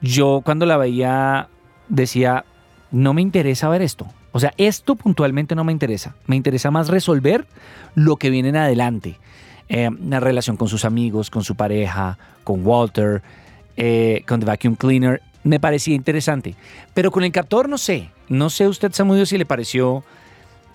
yo 0.00 0.40
cuando 0.44 0.66
la 0.66 0.76
veía 0.76 1.48
decía, 1.88 2.44
no 2.92 3.12
me 3.12 3.22
interesa 3.22 3.68
ver 3.68 3.82
esto. 3.82 4.06
O 4.30 4.38
sea, 4.38 4.54
esto 4.56 4.94
puntualmente 4.94 5.56
no 5.56 5.64
me 5.64 5.72
interesa. 5.72 6.14
Me 6.26 6.36
interesa 6.36 6.70
más 6.70 6.88
resolver 6.88 7.44
lo 7.96 8.16
que 8.16 8.30
viene 8.30 8.50
en 8.50 8.56
adelante. 8.56 9.18
Eh, 9.68 9.90
la 10.08 10.20
relación 10.20 10.56
con 10.56 10.68
sus 10.68 10.84
amigos, 10.84 11.28
con 11.28 11.42
su 11.42 11.56
pareja, 11.56 12.18
con 12.44 12.64
Walter, 12.64 13.22
eh, 13.76 14.22
con 14.28 14.38
The 14.38 14.46
Vacuum 14.46 14.76
Cleaner, 14.76 15.20
me 15.42 15.58
parecía 15.58 15.96
interesante. 15.96 16.54
Pero 16.94 17.10
con 17.10 17.24
el 17.24 17.32
captor 17.32 17.68
no 17.68 17.78
sé. 17.78 18.10
No 18.28 18.48
sé 18.48 18.68
usted, 18.68 18.92
Samudio, 18.92 19.26
si 19.26 19.38
le 19.38 19.46
pareció 19.46 20.04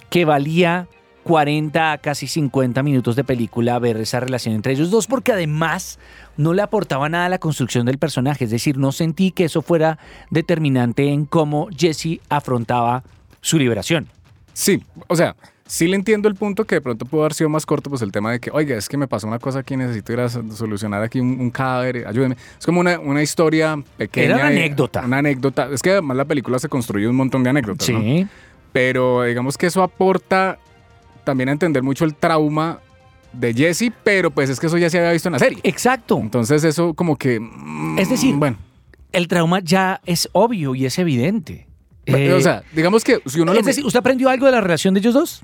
que 0.10 0.26
valía 0.26 0.88
40 1.24 1.92
a 1.94 1.98
casi 1.98 2.28
50 2.28 2.82
minutos 2.84 3.16
de 3.16 3.24
película 3.24 3.78
ver 3.80 3.98
esa 3.98 4.20
relación 4.20 4.56
entre 4.56 4.74
ellos 4.74 4.90
dos, 4.92 5.08
porque 5.08 5.32
además 5.32 6.00
no 6.38 6.54
le 6.54 6.62
aportaba 6.62 7.10
nada 7.10 7.26
a 7.26 7.30
la 7.30 7.38
construcción 7.40 7.86
del 7.86 7.98
personaje. 7.98 8.46
Es 8.46 8.52
decir, 8.52 8.78
no 8.78 8.92
sentí 8.92 9.32
que 9.32 9.46
eso 9.46 9.62
fuera 9.62 10.00
determinante 10.32 11.08
en 11.10 11.26
cómo 11.26 11.68
Jesse 11.78 12.20
afrontaba 12.30 13.04
su 13.42 13.58
liberación. 13.58 14.08
Sí, 14.54 14.84
o 15.08 15.16
sea, 15.16 15.36
sí 15.66 15.88
le 15.88 15.96
entiendo 15.96 16.28
el 16.28 16.36
punto 16.36 16.66
que 16.66 16.76
de 16.76 16.82
pronto 16.82 17.06
pudo 17.06 17.22
haber 17.22 17.34
sido 17.34 17.50
más 17.50 17.66
corto, 17.66 17.90
pues 17.90 18.02
el 18.02 18.12
tema 18.12 18.32
de 18.32 18.40
que, 18.40 18.52
oiga, 18.52 18.76
es 18.76 18.90
que 18.90 18.98
me 18.98 19.08
pasó 19.08 19.28
una 19.28 19.40
cosa 19.40 19.60
aquí, 19.60 19.78
necesito 19.78 20.12
ir 20.14 20.20
a 20.20 20.30
so- 20.30 20.44
solucionar 20.52 21.02
aquí 21.04 21.20
un, 21.20 21.40
un 21.40 21.50
cadáver, 21.52 22.06
ayúdeme. 22.08 22.36
Es 22.60 22.66
como 22.66 22.80
una, 22.82 23.00
una 23.00 23.22
historia 23.22 23.82
pequeña. 23.98 24.26
Era 24.26 24.36
una 24.36 24.48
anécdota. 24.48 25.02
Una 25.06 25.18
anécdota. 25.20 25.70
Es 25.72 25.82
que 25.82 25.92
además 25.92 26.18
la 26.18 26.26
película 26.26 26.60
se 26.60 26.68
construye 26.68 27.08
un 27.08 27.16
montón 27.16 27.44
de 27.44 27.50
anécdotas, 27.52 27.90
¿no? 27.90 28.00
Sí. 28.02 28.28
Pero 28.74 29.24
digamos 29.24 29.58
que 29.58 29.68
eso 29.68 29.84
aporta 29.84 30.58
también 31.24 31.50
a 31.50 31.52
entender 31.52 31.84
mucho 31.84 32.06
el 32.06 32.16
trauma 32.16 32.80
de 33.34 33.54
Jesse, 33.54 33.92
pero 34.04 34.32
pues 34.32 34.50
es 34.50 34.60
que 34.60 34.68
eso 34.68 34.78
ya 34.78 34.90
se 34.90 35.00
había 35.00 35.12
visto 35.14 35.30
en 35.30 35.34
la 35.34 35.40
serie. 35.40 35.60
Exacto. 35.64 36.18
Entonces 36.20 36.64
eso 36.64 36.94
como 36.94 37.16
que... 37.18 37.40
mm, 37.40 37.98
Es 38.00 38.10
decir, 38.10 38.36
bueno. 38.36 38.58
El 39.12 39.28
trauma 39.28 39.60
ya 39.60 40.02
es 40.06 40.30
obvio 40.34 40.74
y 40.76 40.86
es 40.86 40.98
evidente. 41.00 41.68
Eh, 42.06 42.34
o 42.34 42.42
sea, 42.42 42.64
digamos 42.74 43.04
que 43.04 43.20
si 43.26 43.40
uno 43.40 43.54
lo... 43.54 43.60
es 43.60 43.66
decir, 43.66 43.86
¿usted 43.86 44.00
aprendió 44.00 44.30
algo 44.30 44.46
de 44.46 44.52
la 44.54 44.62
relación 44.62 44.94
de 44.94 45.00
ellos 45.02 45.14
dos? 45.14 45.44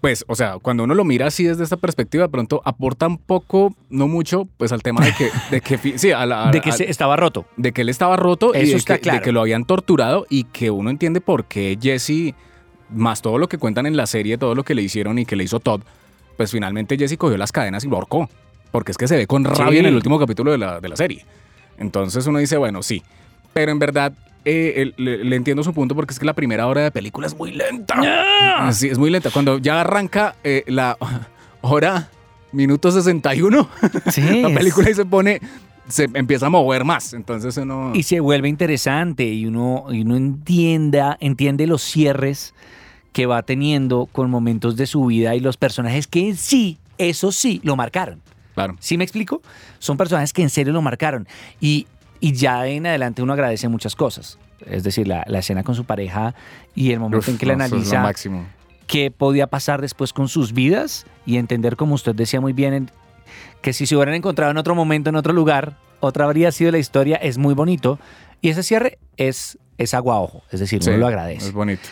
Pues, 0.00 0.24
o 0.26 0.34
sea, 0.34 0.58
cuando 0.60 0.82
uno 0.84 0.94
lo 0.94 1.04
mira 1.04 1.28
así 1.28 1.44
desde 1.44 1.62
esta 1.62 1.76
perspectiva, 1.76 2.24
de 2.24 2.28
pronto 2.28 2.60
aporta 2.64 3.06
un 3.06 3.18
poco, 3.18 3.74
no 3.88 4.08
mucho, 4.08 4.48
pues 4.56 4.72
al 4.72 4.82
tema 4.82 5.04
de 5.04 5.12
que, 5.14 5.30
de 5.50 5.60
que 5.60 5.96
sí, 5.98 6.10
a 6.10 6.26
la- 6.26 6.48
a- 6.48 6.50
De 6.50 6.60
que 6.60 6.72
se- 6.72 6.90
estaba 6.90 7.16
roto. 7.16 7.46
de 7.56 7.70
que 7.72 7.82
él 7.82 7.88
estaba 7.88 8.16
roto 8.16 8.52
y 8.54 8.58
Eso 8.58 8.72
de 8.72 8.76
está 8.78 8.94
que, 8.96 9.00
claro. 9.02 9.18
de 9.20 9.24
que 9.24 9.30
lo 9.32 9.40
habían 9.40 9.64
torturado 9.64 10.26
y 10.28 10.44
que 10.44 10.70
uno 10.72 10.90
entiende 10.90 11.20
por 11.20 11.44
qué 11.44 11.78
Jesse, 11.80 12.34
más 12.92 13.22
todo 13.22 13.38
lo 13.38 13.48
que 13.48 13.58
cuentan 13.58 13.86
en 13.86 13.96
la 13.96 14.06
serie, 14.06 14.38
todo 14.38 14.54
lo 14.54 14.64
que 14.64 14.74
le 14.74 14.82
hicieron 14.82 15.18
y 15.18 15.26
que 15.26 15.36
le 15.36 15.44
hizo 15.44 15.60
Todd, 15.60 15.80
pues 16.36 16.50
finalmente 16.50 16.96
Jesse 16.98 17.16
cogió 17.16 17.36
las 17.36 17.52
cadenas 17.52 17.84
y 17.84 17.88
lo 17.88 17.96
ahorcó. 17.96 18.28
Porque 18.70 18.92
es 18.92 18.98
que 18.98 19.08
se 19.08 19.16
ve 19.16 19.26
con 19.26 19.44
rabia 19.44 19.72
Sí. 19.72 19.78
en 19.78 19.86
el 19.86 19.94
último 19.96 20.18
capítulo 20.18 20.52
de 20.52 20.58
la, 20.58 20.80
de 20.80 20.88
la 20.88 20.96
serie. 20.96 21.24
Entonces 21.78 22.26
uno 22.26 22.38
dice, 22.38 22.56
bueno, 22.56 22.82
sí. 22.82 23.02
Pero 23.52 23.72
en 23.72 23.78
verdad 23.80 24.12
eh, 24.44 24.92
le, 24.96 25.24
le 25.24 25.36
entiendo 25.36 25.62
su 25.64 25.74
punto 25.74 25.94
porque 25.96 26.12
es 26.12 26.18
que 26.20 26.24
la 26.26 26.34
primera 26.34 26.66
hora 26.66 26.82
de 26.82 26.90
película 26.90 27.26
es 27.26 27.36
muy 27.36 27.50
lenta. 27.52 28.72
Sí, 28.72 28.88
es 28.88 28.96
muy 28.98 29.10
lenta. 29.10 29.30
Cuando 29.30 29.58
ya 29.58 29.80
arranca 29.80 30.36
eh, 30.44 30.62
la 30.68 30.96
hora, 31.62 32.08
minuto 32.52 32.90
61, 32.92 33.68
Sí. 34.10 34.40
la 34.42 34.48
película 34.50 34.88
y 34.90 34.94
se 34.94 35.04
pone, 35.04 35.40
se 35.88 36.08
empieza 36.14 36.46
a 36.46 36.50
mover 36.50 36.84
más. 36.84 37.12
Entonces 37.12 37.56
uno... 37.56 37.90
Y 37.94 38.04
se 38.04 38.20
vuelve 38.20 38.48
interesante 38.48 39.24
y 39.26 39.46
uno, 39.46 39.86
y 39.90 40.02
uno 40.02 40.16
entienda, 40.16 41.16
entiende 41.20 41.66
los 41.66 41.82
cierres 41.82 42.54
que 43.12 43.26
va 43.26 43.42
teniendo 43.42 44.06
con 44.06 44.30
momentos 44.30 44.76
de 44.76 44.86
su 44.86 45.04
vida 45.06 45.34
y 45.34 45.40
los 45.40 45.56
personajes 45.56 46.06
que 46.06 46.28
en 46.28 46.36
sí, 46.36 46.78
eso 46.98 47.32
sí, 47.32 47.60
lo 47.64 47.76
marcaron. 47.76 48.20
Claro. 48.54 48.76
¿Sí 48.80 48.96
me 48.98 49.04
explico? 49.04 49.42
Son 49.78 49.96
personajes 49.96 50.32
que 50.32 50.42
en 50.42 50.50
serio 50.50 50.72
lo 50.72 50.82
marcaron. 50.82 51.26
Y, 51.60 51.86
y 52.20 52.32
ya 52.32 52.66
en 52.66 52.86
adelante 52.86 53.22
uno 53.22 53.32
agradece 53.32 53.68
muchas 53.68 53.96
cosas. 53.96 54.38
Es 54.66 54.82
decir, 54.82 55.08
la, 55.08 55.24
la 55.26 55.38
escena 55.38 55.62
con 55.62 55.74
su 55.74 55.84
pareja 55.84 56.34
y 56.74 56.92
el 56.92 57.00
momento 57.00 57.18
Uf, 57.20 57.28
en 57.30 57.38
que 57.38 57.46
le 57.46 57.56
no, 57.56 57.64
eso 57.64 57.76
es 57.76 57.82
lo 57.82 57.88
analiza 57.88 58.02
máximo. 58.02 58.46
qué 58.86 59.10
podía 59.10 59.46
pasar 59.46 59.80
después 59.80 60.12
con 60.12 60.28
sus 60.28 60.52
vidas 60.52 61.06
y 61.24 61.36
entender, 61.38 61.76
como 61.76 61.94
usted 61.94 62.14
decía 62.14 62.40
muy 62.40 62.52
bien, 62.52 62.74
en- 62.74 62.90
que 63.62 63.72
si 63.72 63.86
se 63.86 63.96
hubieran 63.96 64.14
encontrado 64.14 64.50
en 64.50 64.58
otro 64.58 64.74
momento, 64.74 65.08
en 65.10 65.16
otro 65.16 65.32
lugar, 65.32 65.78
otra 66.00 66.24
habría 66.26 66.52
sido 66.52 66.70
la 66.72 66.78
historia, 66.78 67.16
es 67.16 67.38
muy 67.38 67.54
bonito. 67.54 67.98
Y 68.42 68.48
ese 68.50 68.62
cierre 68.62 68.98
es, 69.16 69.58
es 69.78 69.94
agua 69.94 70.16
a 70.16 70.20
ojo, 70.20 70.42
es 70.50 70.60
decir, 70.60 70.80
uno 70.86 70.96
lo 70.98 71.06
agradece. 71.06 71.46
Es 71.46 71.52
bonito. 71.52 71.82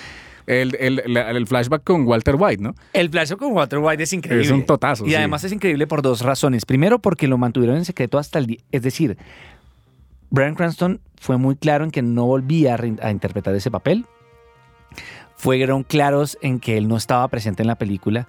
El, 0.49 0.75
el- 0.81 1.03
la- 1.07 1.31
el 1.31 1.47
flashback 1.47 1.85
con 1.85 2.07
Walter 2.07 2.37
White, 2.39 2.63
¿no? 2.63 2.75
El 2.93 3.11
flash 3.11 3.33
con 3.35 3.53
Walter 3.53 3.79
White 3.81 4.03
es 4.03 4.13
increíble. 4.13 4.45
Es 4.45 4.51
un 4.51 4.65
totazo, 4.65 5.05
Y 5.07 5.11
sí. 5.11 5.15
además 5.17 5.45
es 5.45 5.53
increíble 5.53 5.87
por 5.87 6.01
dos 6.03 6.23
razones. 6.23 6.65
Primero, 6.65 6.99
porque 6.99 7.29
lo 7.29 7.37
mantuvieron 7.39 7.77
en 7.77 7.85
secreto 7.85 8.19
hasta 8.19 8.39
el 8.39 8.47
día. 8.47 8.59
Es 8.73 8.83
decir, 8.83 9.19
Brian 10.31 10.55
Cranston 10.55 11.01
fue 11.21 11.37
muy 11.37 11.55
claro 11.57 11.85
en 11.85 11.91
que 11.91 12.01
no 12.03 12.25
volvía 12.27 12.77
a 13.03 13.11
interpretar 13.11 13.55
ese 13.55 13.71
papel. 13.71 14.07
Fueron 15.37 15.85
claros 15.85 16.37
en 16.43 16.59
que 16.59 16.77
él 16.77 16.89
no 16.89 16.97
estaba 16.97 17.29
presente 17.29 17.63
en 17.63 17.69
la 17.69 17.77
película. 17.77 18.27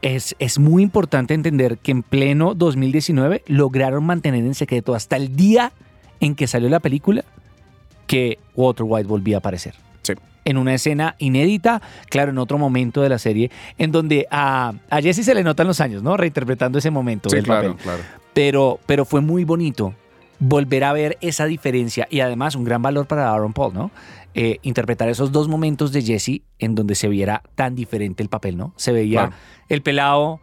Es, 0.00 0.34
es 0.38 0.58
muy 0.58 0.82
importante 0.82 1.34
entender 1.34 1.78
que 1.78 1.92
en 1.92 2.02
pleno 2.02 2.54
2019 2.54 3.42
lograron 3.46 4.04
mantener 4.04 4.44
en 4.44 4.54
secreto 4.54 4.94
hasta 4.94 5.16
el 5.16 5.36
día 5.36 5.72
en 6.20 6.34
que 6.34 6.46
salió 6.46 6.68
la 6.68 6.80
película 6.80 7.24
que 8.06 8.38
Walter 8.56 8.84
White 8.88 9.08
volvía 9.08 9.36
a 9.36 9.38
aparecer 9.38 9.74
Sí. 10.02 10.14
En 10.44 10.56
una 10.56 10.74
escena 10.74 11.14
inédita, 11.18 11.80
claro, 12.10 12.30
en 12.30 12.38
otro 12.38 12.58
momento 12.58 13.00
de 13.02 13.08
la 13.08 13.18
serie, 13.18 13.50
en 13.78 13.92
donde 13.92 14.26
a, 14.30 14.72
a 14.90 15.00
Jesse 15.00 15.24
se 15.24 15.34
le 15.34 15.42
notan 15.44 15.66
los 15.66 15.80
años, 15.80 16.02
¿no? 16.02 16.16
Reinterpretando 16.16 16.78
ese 16.78 16.90
momento 16.90 17.30
Sí, 17.30 17.36
del 17.36 17.44
claro, 17.44 17.68
papel. 17.72 17.82
claro. 17.82 18.02
Pero, 18.34 18.80
pero 18.86 19.04
fue 19.04 19.20
muy 19.20 19.44
bonito 19.44 19.94
volver 20.38 20.82
a 20.84 20.92
ver 20.92 21.18
esa 21.20 21.46
diferencia 21.46 22.08
y 22.10 22.20
además 22.20 22.56
un 22.56 22.64
gran 22.64 22.82
valor 22.82 23.06
para 23.06 23.30
Aaron 23.32 23.52
Paul, 23.52 23.74
¿no? 23.74 23.90
Eh, 24.34 24.58
interpretar 24.62 25.08
esos 25.08 25.30
dos 25.30 25.46
momentos 25.46 25.92
de 25.92 26.02
Jesse 26.02 26.40
en 26.58 26.74
donde 26.74 26.94
se 26.94 27.06
viera 27.08 27.42
tan 27.54 27.74
diferente 27.76 28.22
el 28.22 28.28
papel, 28.28 28.56
¿no? 28.56 28.72
Se 28.76 28.90
veía 28.92 29.20
Claro. 29.28 29.34
el 29.68 29.82
pelado 29.82 30.40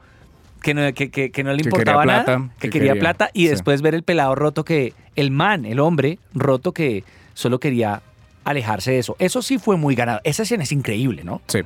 que 0.62 0.74
no, 0.74 0.94
que, 0.94 1.10
que- 1.10 1.32
que 1.32 1.44
no 1.44 1.52
le 1.54 1.64
importaba 1.64 2.06
nada, 2.06 2.24
plata, 2.26 2.50
que, 2.60 2.68
que 2.68 2.70
quería, 2.70 2.90
quería- 2.94 3.00
plata 3.02 3.30
y 3.34 3.44
sí. 3.44 3.48
después 3.50 3.82
ver 3.82 3.96
el 3.96 4.04
pelado 4.04 4.36
roto 4.36 4.64
que, 4.64 4.94
el 5.16 5.32
man, 5.32 5.66
el 5.66 5.80
hombre 5.80 6.20
roto 6.34 6.72
que 6.74 7.04
solo 7.34 7.60
quería 7.60 8.02
alejarse 8.50 8.92
de 8.92 9.00
eso. 9.00 9.16
Eso 9.20 9.42
sí 9.42 9.58
fue 9.58 9.78
muy 9.78 9.96
ganado. 9.96 10.20
Esa 10.24 10.44
escena 10.44 10.64
es 10.64 10.72
increíble, 10.72 11.24
¿no? 11.24 11.42
Sí. 11.48 11.60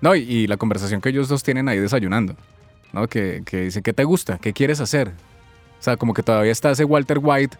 No, 0.00 0.14
y, 0.14 0.20
y 0.20 0.46
la 0.46 0.56
conversación 0.56 1.00
que 1.00 1.08
ellos 1.08 1.28
dos 1.28 1.42
tienen 1.42 1.68
ahí 1.68 1.78
desayunando, 1.78 2.36
¿no? 2.92 3.08
Que, 3.08 3.42
que 3.44 3.62
dice, 3.62 3.82
¿qué 3.82 3.92
te 3.92 4.04
gusta? 4.04 4.38
¿Qué 4.38 4.52
quieres 4.52 4.80
hacer? 4.80 5.08
O 5.78 5.82
sea, 5.82 5.96
como 5.96 6.14
que 6.14 6.22
todavía 6.22 6.52
está 6.52 6.70
ese 6.70 6.84
Walter 6.84 7.18
White 7.22 7.56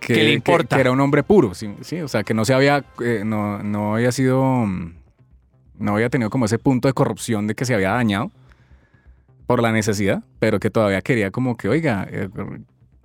que, 0.00 0.14
Que 0.14 0.24
le 0.24 0.32
importa. 0.32 0.76
que 0.76 0.80
era 0.80 0.90
un 0.92 1.00
hombre 1.00 1.22
puro, 1.22 1.54
¿sí? 1.54 1.74
sí, 1.82 2.00
O 2.00 2.08
sea, 2.08 2.22
que 2.24 2.32
no 2.34 2.44
se 2.44 2.54
había, 2.54 2.84
eh, 3.04 3.22
no, 3.24 3.62
no 3.62 3.94
había 3.96 4.12
sido, 4.12 4.42
mm, 4.44 4.94
no 5.78 5.94
había 5.94 6.08
tenido 6.08 6.30
como 6.30 6.46
ese 6.46 6.58
punto 6.58 6.88
de 6.88 6.94
corrupción 6.94 7.46
de 7.46 7.54
que 7.54 7.64
se 7.66 7.74
había 7.74 7.90
dañado 7.90 8.30
por 9.46 9.60
la 9.62 9.72
necesidad, 9.72 10.22
pero 10.38 10.58
que 10.60 10.70
todavía 10.70 11.02
quería 11.02 11.30
como 11.30 11.56
que, 11.56 11.68
oiga, 11.68 12.06
eh, 12.10 12.28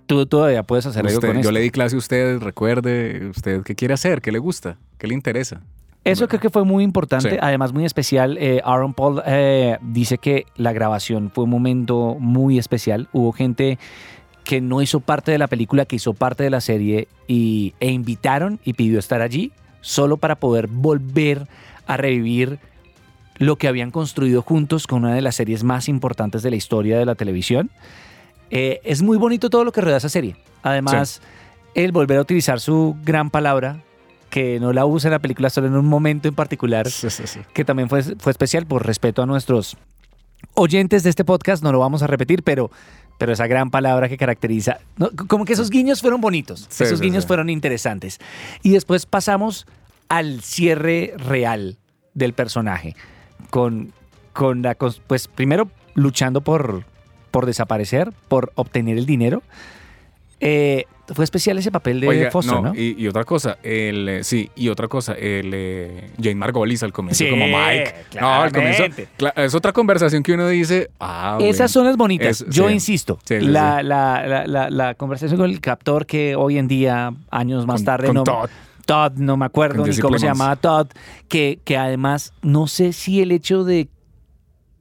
Tú 0.06 0.24
todavía 0.26 0.62
puedes 0.62 0.86
hacer 0.86 1.04
algo 1.04 1.16
usted- 1.18 1.28
con 1.28 1.36
yo 1.36 1.40
esto. 1.40 1.52
le 1.52 1.60
di 1.60 1.70
clase 1.70 1.96
a 1.96 1.98
usted, 1.98 2.38
recuerde, 2.38 3.28
usted 3.30 3.62
qué 3.62 3.74
quiere 3.74 3.94
hacer, 3.94 4.20
qué 4.22 4.30
le 4.32 4.38
gusta, 4.38 4.76
qué 4.98 5.06
le 5.06 5.14
interesa. 5.14 5.60
Eso 6.04 6.28
creo 6.28 6.40
que 6.40 6.50
fue 6.50 6.64
muy 6.64 6.84
importante, 6.84 7.30
Sí. 7.30 7.36
además 7.40 7.72
muy 7.72 7.84
especial. 7.84 8.38
Eh, 8.38 8.60
Aaron 8.64 8.94
Paul 8.94 9.20
eh, 9.26 9.76
dice 9.82 10.18
que 10.18 10.46
la 10.54 10.72
grabación 10.72 11.32
fue 11.34 11.42
un 11.44 11.50
momento 11.50 12.16
muy 12.20 12.58
especial. 12.58 13.08
Hubo 13.12 13.32
gente 13.32 13.78
que 14.44 14.60
no 14.60 14.80
hizo 14.82 15.00
parte 15.00 15.32
de 15.32 15.38
la 15.38 15.48
película, 15.48 15.84
que 15.84 15.96
hizo 15.96 16.14
parte 16.14 16.44
de 16.44 16.50
la 16.50 16.60
serie 16.60 17.08
y, 17.26 17.74
e 17.80 17.90
invitaron 17.90 18.60
y 18.64 18.74
pidió 18.74 19.00
estar 19.00 19.20
allí 19.20 19.50
solo 19.80 20.16
para 20.18 20.36
poder 20.36 20.68
volver 20.68 21.48
a 21.88 21.96
revivir 21.96 22.60
lo 23.38 23.56
que 23.56 23.66
habían 23.66 23.90
construido 23.90 24.42
juntos 24.42 24.86
con 24.86 25.04
una 25.04 25.12
de 25.14 25.22
las 25.22 25.34
series 25.34 25.64
más 25.64 25.88
importantes 25.88 26.44
de 26.44 26.50
la 26.50 26.56
historia 26.56 26.96
de 27.00 27.04
la 27.04 27.16
televisión. 27.16 27.70
Eh, 28.50 28.80
es 28.84 29.02
muy 29.02 29.18
bonito 29.18 29.50
todo 29.50 29.64
lo 29.64 29.72
que 29.72 29.80
rodea 29.80 29.96
esa 29.98 30.08
serie. 30.08 30.36
Además, 30.62 31.20
el 31.74 31.92
volver 31.92 32.18
a 32.18 32.22
utilizar 32.22 32.60
su 32.60 32.96
gran 33.04 33.30
palabra, 33.30 33.82
que 34.30 34.58
no 34.60 34.72
la 34.72 34.84
usa 34.86 35.08
en 35.08 35.12
la 35.12 35.18
película 35.18 35.50
solo 35.50 35.66
en 35.68 35.74
un 35.76 35.86
momento 35.86 36.28
en 36.28 36.34
particular, 36.34 36.90
Sí, 36.90 37.10
sí, 37.10 37.26
sí. 37.26 37.40
que 37.52 37.64
también 37.64 37.88
fue, 37.88 38.02
fue 38.02 38.30
especial 38.32 38.66
por 38.66 38.84
respeto 38.86 39.22
a 39.22 39.26
nuestros 39.26 39.76
oyentes 40.54 41.02
de 41.02 41.10
este 41.10 41.24
podcast, 41.24 41.62
no 41.62 41.72
lo 41.72 41.78
vamos 41.78 42.02
a 42.02 42.06
repetir, 42.06 42.42
pero, 42.42 42.70
pero 43.18 43.32
esa 43.32 43.46
gran 43.46 43.70
palabra 43.70 44.08
que 44.08 44.16
caracteriza, 44.16 44.78
¿no? 44.96 45.10
como 45.28 45.44
que 45.44 45.52
esos 45.52 45.70
guiños 45.70 46.00
fueron 46.00 46.20
bonitos, 46.20 46.68
esos 46.80 47.00
guiños 47.00 47.26
fueron 47.26 47.50
interesantes. 47.50 48.18
Y 48.62 48.70
después 48.70 49.06
pasamos 49.06 49.66
al 50.08 50.40
cierre 50.42 51.14
real 51.16 51.78
del 52.14 52.32
personaje, 52.32 52.96
con, 53.50 53.92
con 54.32 54.62
la, 54.62 54.74
pues 54.74 55.28
primero 55.28 55.70
luchando 55.94 56.40
por, 56.40 56.84
por 57.36 57.46
desaparecer, 57.46 58.12
por 58.28 58.50
obtener 58.54 58.96
el 58.98 59.04
dinero. 59.06 59.42
Eh, 60.40 60.84
fue 61.14 61.24
especial 61.24 61.56
ese 61.56 61.70
papel 61.70 62.00
de 62.00 62.08
Oiga, 62.08 62.30
Foster, 62.30 62.60
¿no? 62.60 62.74
Y, 62.74 62.94
y 62.98 63.06
otra 63.08 63.24
cosa, 63.24 63.58
el, 63.62 64.08
eh, 64.08 64.24
sí, 64.24 64.50
y 64.56 64.68
otra 64.68 64.86
cosa, 64.88 65.12
el 65.14 65.50
eh, 65.54 66.10
Jane 66.18 66.34
Margolis 66.34 66.82
al 66.82 66.92
comienzo 66.92 67.24
Sí, 67.24 67.30
como 67.30 67.46
Mike. 67.46 67.94
No, 68.20 68.34
al 68.42 68.52
comienzo. 68.52 68.84
es 69.36 69.54
otra 69.54 69.72
conversación 69.72 70.22
que 70.22 70.32
uno 70.34 70.46
dice, 70.48 70.90
ah, 71.00 71.38
Esas 71.40 71.70
son 71.70 71.86
las 71.86 71.96
bonitas. 71.96 72.42
Es- 72.42 72.46
Yo 72.54 72.68
sí. 72.68 72.74
insisto, 72.74 73.18
Sí, 73.24 73.34
la, 73.40 73.78
sí. 73.80 73.86
La, 73.86 74.26
la- 74.26 74.46
la- 74.46 74.70
la 74.70 74.94
conversación 74.94 75.38
con 75.40 75.48
el 75.50 75.60
captor 75.60 76.04
que 76.06 76.34
hoy 76.36 76.58
en 76.58 76.68
día, 76.68 77.12
años 77.30 77.66
más 77.66 77.76
Con- 77.80 77.84
tarde, 77.84 78.06
con 78.08 78.14
no, 78.16 78.24
Todd. 78.24 78.50
Todd, 78.84 79.12
no 79.16 79.36
me 79.36 79.46
acuerdo 79.46 79.86
ni 79.86 79.96
cómo 79.98 80.18
se 80.18 80.26
llamaba 80.26 80.56
Todd, 80.56 80.88
que, 81.28 81.60
que 81.64 81.76
además 81.76 82.32
no 82.42 82.66
sé 82.66 82.92
si 82.92 83.20
el 83.22 83.30
hecho 83.32 83.64
de 83.64 83.88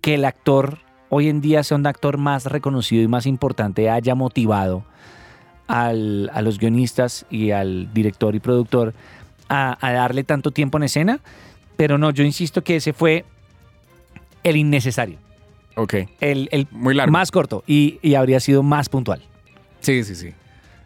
que 0.02 0.16
el 0.16 0.26
actor 0.26 0.80
hoy 1.10 1.30
en 1.30 1.42
día 1.42 1.64
sea 1.64 1.78
un 1.78 1.86
actor 1.88 2.18
más 2.18 2.46
reconocido 2.46 3.04
y 3.04 3.08
más 3.08 3.26
importante 3.26 3.90
haya 3.90 4.16
motivado 4.16 4.84
al- 5.68 6.30
a 6.34 6.42
los 6.42 6.58
guionistas 6.60 7.26
y 7.30 7.52
al 7.52 7.94
director 7.94 8.36
y 8.36 8.40
productor 8.40 8.94
a, 9.50 9.78
a 9.86 9.92
darle 9.94 10.24
tanto 10.24 10.52
tiempo 10.52 10.78
en 10.78 10.84
escena, 10.84 11.20
pero 11.78 11.98
no, 11.98 12.12
yo 12.12 12.24
insisto 12.24 12.64
que 12.64 12.78
ese 12.78 12.94
fue 12.94 13.26
el 14.44 14.58
innecesario, 14.58 15.18
Ok, 15.76 15.94
el, 16.22 16.48
el 16.52 16.68
muy 16.72 16.94
largo. 16.96 17.12
más 17.12 17.32
corto 17.32 17.64
y, 17.68 18.00
y 18.02 18.16
habría 18.16 18.40
sido 18.40 18.64
más 18.64 18.90
puntual. 18.90 19.22
Sí, 19.82 20.04
sí, 20.04 20.16
sí. 20.16 20.30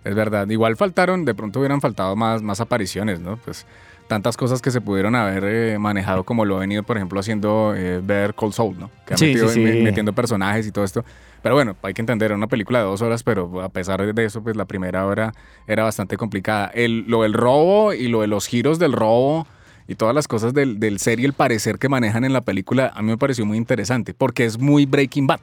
Es 0.04 0.16
verdad. 0.16 0.48
Igual 0.50 0.78
faltaron, 0.78 1.26
de 1.26 1.36
pronto 1.36 1.60
hubieran 1.60 1.82
faltado 1.82 2.16
más, 2.16 2.42
más 2.42 2.62
apariciones, 2.62 3.20
¿no? 3.20 3.38
Pues 3.38 3.66
tantas 4.10 4.36
cosas 4.36 4.62
que 4.62 4.72
se 4.72 4.82
pudieron 4.82 5.16
haber 5.16 5.44
eh, 5.46 5.80
manejado 5.80 6.26
como 6.26 6.44
lo 6.44 6.58
ha 6.58 6.60
venido, 6.60 6.84
por 6.84 6.98
ejemplo, 6.98 7.20
haciendo 7.22 7.74
eh, 7.78 8.02
Better 8.04 8.34
Call 8.34 8.52
Saul, 8.52 8.78
¿no? 8.78 8.92
Que 9.06 9.14
ha 9.14 9.18
Sí, 9.18 9.28
metido, 9.28 9.48
sí, 9.48 9.54
sí. 9.54 9.60
me- 9.62 9.76
metiendo 9.84 10.12
personajes 10.12 10.68
y 10.68 10.72
todo 10.74 10.84
esto. 10.84 11.06
Pero 11.42 11.56
bueno, 11.56 11.78
hay 11.84 11.94
que 11.94 12.02
entender, 12.02 12.26
era 12.26 12.36
una 12.36 12.48
película 12.48 12.80
de 12.80 12.86
dos 12.86 13.02
horas, 13.02 13.24
pero 13.24 13.62
a 13.62 13.70
pesar 13.70 14.14
de 14.14 14.26
eso, 14.26 14.44
pues 14.44 14.58
la 14.58 14.66
primera 14.66 15.06
hora 15.06 15.32
era 15.68 15.84
bastante 15.84 16.18
complicada. 16.18 16.70
El, 16.74 17.06
lo 17.08 17.22
del 17.24 17.34
robo 17.34 17.94
y 17.94 18.10
lo 18.10 18.20
de 18.22 18.28
los 18.28 18.48
giros 18.48 18.78
del 18.80 18.92
robo 18.92 19.48
y 19.88 19.96
todas 19.96 20.14
las 20.14 20.28
cosas 20.28 20.54
del, 20.54 20.80
del 20.80 21.00
ser 21.00 21.20
y 21.22 21.26
el 21.26 21.34
parecer 21.34 21.80
que 21.80 21.88
manejan 21.88 22.26
en 22.26 22.34
la 22.34 22.42
película, 22.42 22.92
a 22.94 23.02
mí 23.02 23.08
me 23.12 23.18
pareció 23.18 23.46
muy 23.46 23.58
interesante, 23.58 24.14
porque 24.14 24.44
es 24.44 24.60
muy 24.60 24.86
Breaking 24.86 25.28
Bad. 25.28 25.40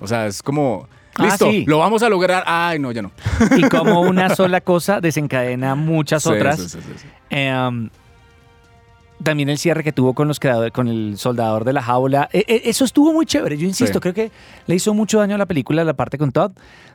O 0.00 0.06
sea, 0.06 0.26
es 0.26 0.42
como, 0.42 0.88
Ah, 1.18 1.24
listo, 1.24 1.50
sí. 1.50 1.64
lo 1.66 1.78
vamos 1.78 2.02
a 2.02 2.08
lograr. 2.08 2.42
Ay, 2.46 2.78
no, 2.78 2.92
ya 2.92 3.02
no. 3.02 3.10
Y 3.56 3.62
como 3.68 4.00
una 4.02 4.34
sola 4.34 4.60
cosa 4.60 5.00
desencadena 5.00 5.74
muchas 5.74 6.22
Sí, 6.22 6.28
otras. 6.30 6.60
sí, 6.60 6.78
sí. 6.80 7.06
Em, 7.30 7.88
también 9.22 9.48
el 9.48 9.58
cierre 9.58 9.82
que 9.82 9.92
tuvo 9.92 10.14
con 10.14 10.28
los 10.28 10.38
creadores, 10.38 10.72
con 10.72 10.88
el 10.88 11.16
soldador 11.16 11.64
de 11.64 11.72
la 11.72 11.82
jaula. 11.82 12.28
E- 12.32 12.44
e- 12.46 12.68
eso 12.68 12.84
estuvo 12.84 13.12
muy 13.12 13.24
chévere. 13.26 13.56
Yo 13.56 13.66
insisto, 13.66 14.00
creo 14.00 14.12
que 14.14 14.30
le 14.66 14.74
hizo 14.74 14.92
mucho 14.94 15.18
daño 15.18 15.34
a 15.34 15.38
la 15.38 15.46
película 15.46 15.84
la 15.84 15.94
parte 15.94 16.18
con 16.18 16.32
Todd. 16.32 16.52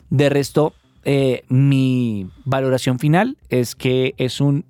De 0.10 0.30
resto, 0.30 0.74
eh, 1.04 1.44
mi 1.50 2.30
valoración 2.46 3.00
final 3.00 3.38
es 3.50 3.76
que 3.76 4.14
es 4.18 4.40
un 4.40 4.66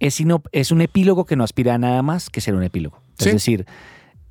es, 0.00 0.20
ino- 0.20 0.42
es 0.52 0.70
un 0.72 0.82
epílogo 0.82 1.24
que 1.24 1.36
no 1.36 1.44
aspira 1.44 1.74
a 1.74 1.78
nada 1.78 2.02
más 2.02 2.28
que 2.28 2.42
ser 2.42 2.54
un 2.54 2.62
epílogo. 2.64 3.00
Es 3.18 3.32
decir, 3.32 3.64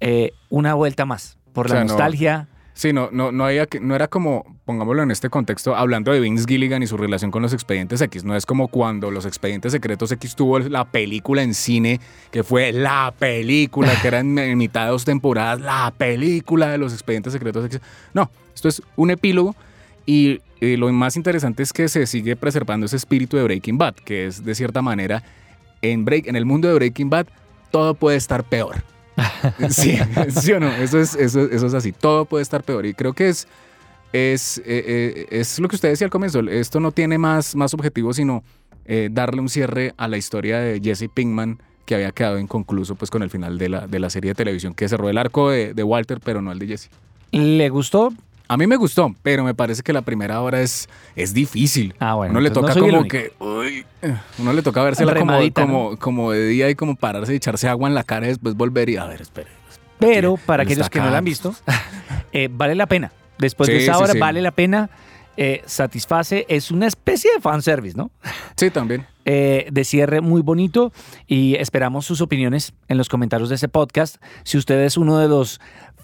eh, 0.02 0.32
una 0.50 0.76
vuelta 0.76 1.06
más 1.06 1.38
por 1.54 1.66
O 1.72 1.74
la 1.74 1.80
no- 1.84 1.88
nostalgia. 1.88 2.48
Sí, 2.76 2.92
no, 2.92 3.10
no, 3.12 3.32
no, 3.32 3.46
había 3.46 3.68
no 3.82 3.96
era 3.96 4.08
como, 4.08 4.58
pongámoslo 4.66 5.04
en 5.04 5.12
este 5.12 5.30
contexto, 5.30 5.76
hablando 5.76 6.12
de 6.12 6.20
Vince 6.20 6.46
Gilligan 6.48 6.82
y 6.82 6.88
su 6.88 6.98
relación 6.98 7.30
con 7.30 7.44
los 7.44 7.54
expedientes 7.54 8.02
X. 8.02 8.24
No 8.24 8.36
es 8.36 8.48
como 8.48 8.68
cuando 8.68 9.12
los 9.12 9.26
expedientes 9.28 9.72
secretos 9.72 10.12
X 10.12 10.36
tuvo 10.36 10.58
la 10.58 10.86
película 10.86 11.44
en 11.44 11.54
cine, 11.54 12.00
que 12.32 12.44
fue 12.44 12.72
la 12.72 13.14
película, 13.18 13.94
que 14.02 14.08
era 14.08 14.20
en, 14.20 14.34
mitad 14.58 14.86
de 14.86 14.92
dos 14.92 15.06
temporadas, 15.06 15.62
la 15.62 15.94
película 15.96 16.70
de 16.70 16.80
los 16.80 16.94
expedientes 16.94 17.32
secretos 17.32 17.66
X. 17.66 17.80
No, 18.14 18.32
esto 18.56 18.70
es 18.70 18.82
un 18.96 19.12
epílogo 19.12 19.56
y, 20.06 20.42
lo 20.60 20.92
más 20.94 21.18
interesante 21.18 21.62
es 21.62 21.74
que 21.74 21.90
se 21.90 22.08
sigue 22.08 22.38
preservando 22.38 22.86
ese 22.86 22.96
espíritu 22.96 23.36
de 23.36 23.44
Breaking 23.44 23.78
Bad, 23.78 23.96
que 23.96 24.28
es 24.28 24.46
de 24.46 24.56
cierta 24.56 24.82
manera, 24.82 25.22
en, 25.82 26.06
break, 26.06 26.28
en 26.28 26.38
el 26.38 26.46
mundo 26.46 26.70
de 26.70 26.74
Breaking 26.76 27.10
Bad, 27.10 27.28
todo 27.70 27.96
puede 27.96 28.16
estar 28.16 28.46
peor. 28.46 28.82
Sí, 29.70 29.98
sí 30.30 30.52
o 30.54 30.60
no, 30.60 30.72
eso 30.72 31.00
es, 31.00 31.16
eso, 31.16 31.42
es 31.42 31.74
así, 31.74 31.92
todo 31.92 32.26
puede 32.26 32.42
estar 32.42 32.64
peor 32.64 32.86
y 32.86 32.94
creo 32.94 33.14
que 33.14 33.30
es, 33.30 33.48
es, 34.12 34.58
eh, 34.60 34.64
eh, 34.66 35.28
es 35.30 35.60
lo 35.60 35.68
que 35.68 35.76
usted 35.76 35.90
decía 35.90 36.06
al 36.06 36.12
comienzo, 36.12 36.40
esto 36.42 36.80
no 36.80 36.92
tiene 36.92 37.18
más, 37.18 37.56
más 37.56 37.74
objetivo 37.74 38.14
sino 38.14 38.44
eh, 38.86 39.10
darle 39.12 39.42
un 39.42 39.50
cierre 39.50 39.94
a 39.98 40.08
la 40.08 40.18
historia 40.18 40.60
de 40.60 40.80
Jesse 40.82 41.10
Pinkman 41.14 41.60
que 41.86 41.96
había 41.96 42.12
quedado 42.12 42.40
inconcluso 42.40 42.96
pues 42.96 43.12
con 43.12 43.24
el 43.24 43.30
final 43.30 43.58
de 43.58 43.70
la, 43.70 43.88
de 43.88 44.00
la 44.00 44.10
serie 44.10 44.32
de 44.32 44.36
televisión 44.36 44.74
que 44.74 44.88
cerró 44.88 45.10
el 45.10 45.18
arco 45.18 45.50
de 45.50 45.84
Walter 45.84 46.20
pero 46.24 46.42
no 46.42 46.52
el 46.52 46.60
de 46.60 46.68
Jesse. 46.68 46.90
¿Le 47.32 47.70
gustó? 47.70 48.14
A 48.54 48.58
mí 48.58 48.68
me 48.68 48.76
gustó, 48.76 49.16
pero 49.24 49.44
me 49.44 49.56
parece 49.56 49.82
que 49.82 49.92
la 49.94 50.04
primera 50.04 50.40
hora 50.40 50.62
es, 50.62 50.88
es 51.16 51.34
difícil. 51.34 51.96
Ah, 51.98 52.14
bueno. 52.14 52.34
uno 52.34 52.40
le 52.40 52.52
toca 52.52 52.76
no 52.76 52.82
como 52.82 53.04
que, 53.06 53.34
uy, 53.40 53.84
eh, 54.04 54.16
uno 54.38 54.54
le 54.54 54.62
toca 54.62 54.84
vérsela 54.84 55.16
como, 55.16 55.32
¿no? 55.32 55.54
como, 55.56 55.98
como 55.98 56.32
de 56.32 56.46
día 56.46 56.70
y 56.70 56.76
como 56.76 56.96
pararse 56.96 57.34
y 57.34 57.38
echarse 57.38 57.68
agua 57.68 57.90
en 57.90 57.96
la 57.96 58.04
cara 58.04 58.28
y 58.28 58.30
después 58.30 58.54
volver 58.54 58.90
y 58.90 58.98
a 58.98 59.06
ver, 59.06 59.24
espere. 59.24 59.50
Pero 59.98 60.38
para 60.38 60.62
el 60.62 60.68
aquellos 60.68 60.88
que 60.92 61.00
no 61.00 61.10
la 61.10 61.18
han 61.18 61.26
visto, 61.26 61.56
eh, 62.32 62.48
vale 62.52 62.76
la 62.76 62.86
pena. 62.86 63.12
Después 63.40 63.70
de 63.70 63.78
esa 63.78 63.96
sí, 63.96 64.04
hora, 64.04 64.14
sí. 64.14 64.20
vale 64.20 64.40
la 64.40 64.52
pena. 64.52 64.88
eh, 65.36 65.64
satisface. 65.66 66.46
Es 66.48 66.70
una 66.70 66.86
especie 66.86 67.32
de 67.34 67.42
fanservice, 67.42 67.98
¿no? 67.98 68.12
Sí, 68.56 68.70
también. 68.70 69.08
eh, 69.26 69.68
de 69.72 69.84
cierre 69.84 70.22
muy 70.22 70.42
bonito 70.42 70.92
y 71.28 71.56
esperamos 71.56 72.06
sus 72.06 72.22
opiniones 72.22 72.74
en 72.88 72.98
los 72.98 73.10
comentarios 73.10 73.50
de 73.50 73.56
ese 73.56 73.68
podcast. 73.68 74.18
Si 74.44 74.58
usted 74.58 74.82
es 74.82 74.98
uno 74.98 75.18
de 75.18 75.28
los 75.28 75.60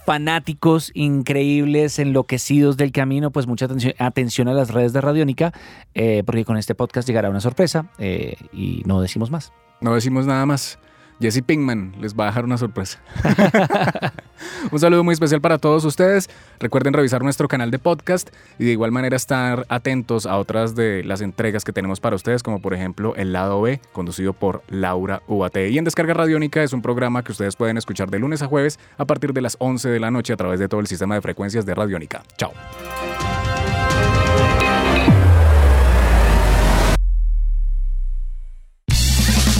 fanáticos 0.06 0.92
increíbles, 0.94 2.00
enloquecidos 2.00 2.78
del 2.78 2.92
camino, 2.92 3.32
pues 3.32 3.48
mucha 3.48 3.66
atención, 4.00 4.48
a 4.48 4.54
las 4.54 4.72
redes 4.72 4.94
de 4.94 5.02
Radiónica, 5.02 5.54
eh, 5.94 6.24
porque 6.26 6.46
con 6.46 6.58
este 6.58 6.76
podcast 6.76 7.08
llegará 7.08 7.30
una 7.30 7.42
sorpresa 7.42 7.92
eh, 8.00 8.36
y 8.52 8.84
no 8.86 9.02
decimos 9.02 9.32
más. 9.32 9.54
No 9.82 9.94
decimos 9.94 10.26
nada 10.26 10.46
más. 10.46 10.80
Jesse 11.20 11.42
Pinkman 11.42 11.96
les 12.00 12.16
va 12.16 12.26
a 12.26 12.28
dejar 12.28 12.46
una 12.46 12.58
sorpresa. 12.58 13.00
Un 14.72 14.80
saludo 14.80 15.04
muy 15.04 15.14
especial 15.14 15.42
para 15.42 15.58
todos 15.58 15.84
ustedes. 15.86 16.30
Recuerden 16.60 16.94
revisar 16.94 17.24
nuestro 17.24 17.48
canal 17.48 17.72
de 17.72 17.80
podcast 17.80 18.30
y 18.58 18.66
de 18.66 18.72
igual 18.72 18.92
manera 18.92 19.16
estar 19.16 19.66
atentos 19.70 20.26
a 20.26 20.38
otras 20.38 20.76
de 20.76 21.04
las 21.04 21.22
entregas 21.22 21.64
que 21.64 21.74
tenemos 21.74 22.00
para 22.00 22.16
ustedes, 22.16 22.44
como 22.44 22.62
por 22.62 22.74
ejemplo 22.74 23.16
El 23.16 23.34
Lado 23.34 23.62
B, 23.62 23.82
conducido 23.92 24.34
por 24.34 24.64
Laura 24.70 25.22
Uate. 25.28 25.70
Y 25.70 25.78
en 25.78 25.84
Descarga 25.84 26.14
Radiónica 26.14 26.64
es 26.64 26.74
un 26.74 26.82
programa 26.82 27.24
que 27.24 27.32
ustedes 27.32 27.56
pueden 27.56 27.78
escuchar 27.78 28.10
de 28.10 28.20
lunes 28.20 28.42
a 28.42 28.48
jueves 28.48 28.80
a 28.98 29.06
partir 29.06 29.34
de 29.34 29.42
las 29.42 29.58
11 29.60 29.90
de 29.90 30.00
la 30.00 30.12
noche 30.12 30.34
a 30.34 30.38
través 30.38 30.60
de 30.60 30.68
todo 30.68 30.80
el 30.80 30.88
sistema 30.88 31.16
de 31.16 31.22
frecuencias 31.22 31.66
de 31.66 31.76
Radiónica. 31.76 32.24
Chao. 32.38 32.52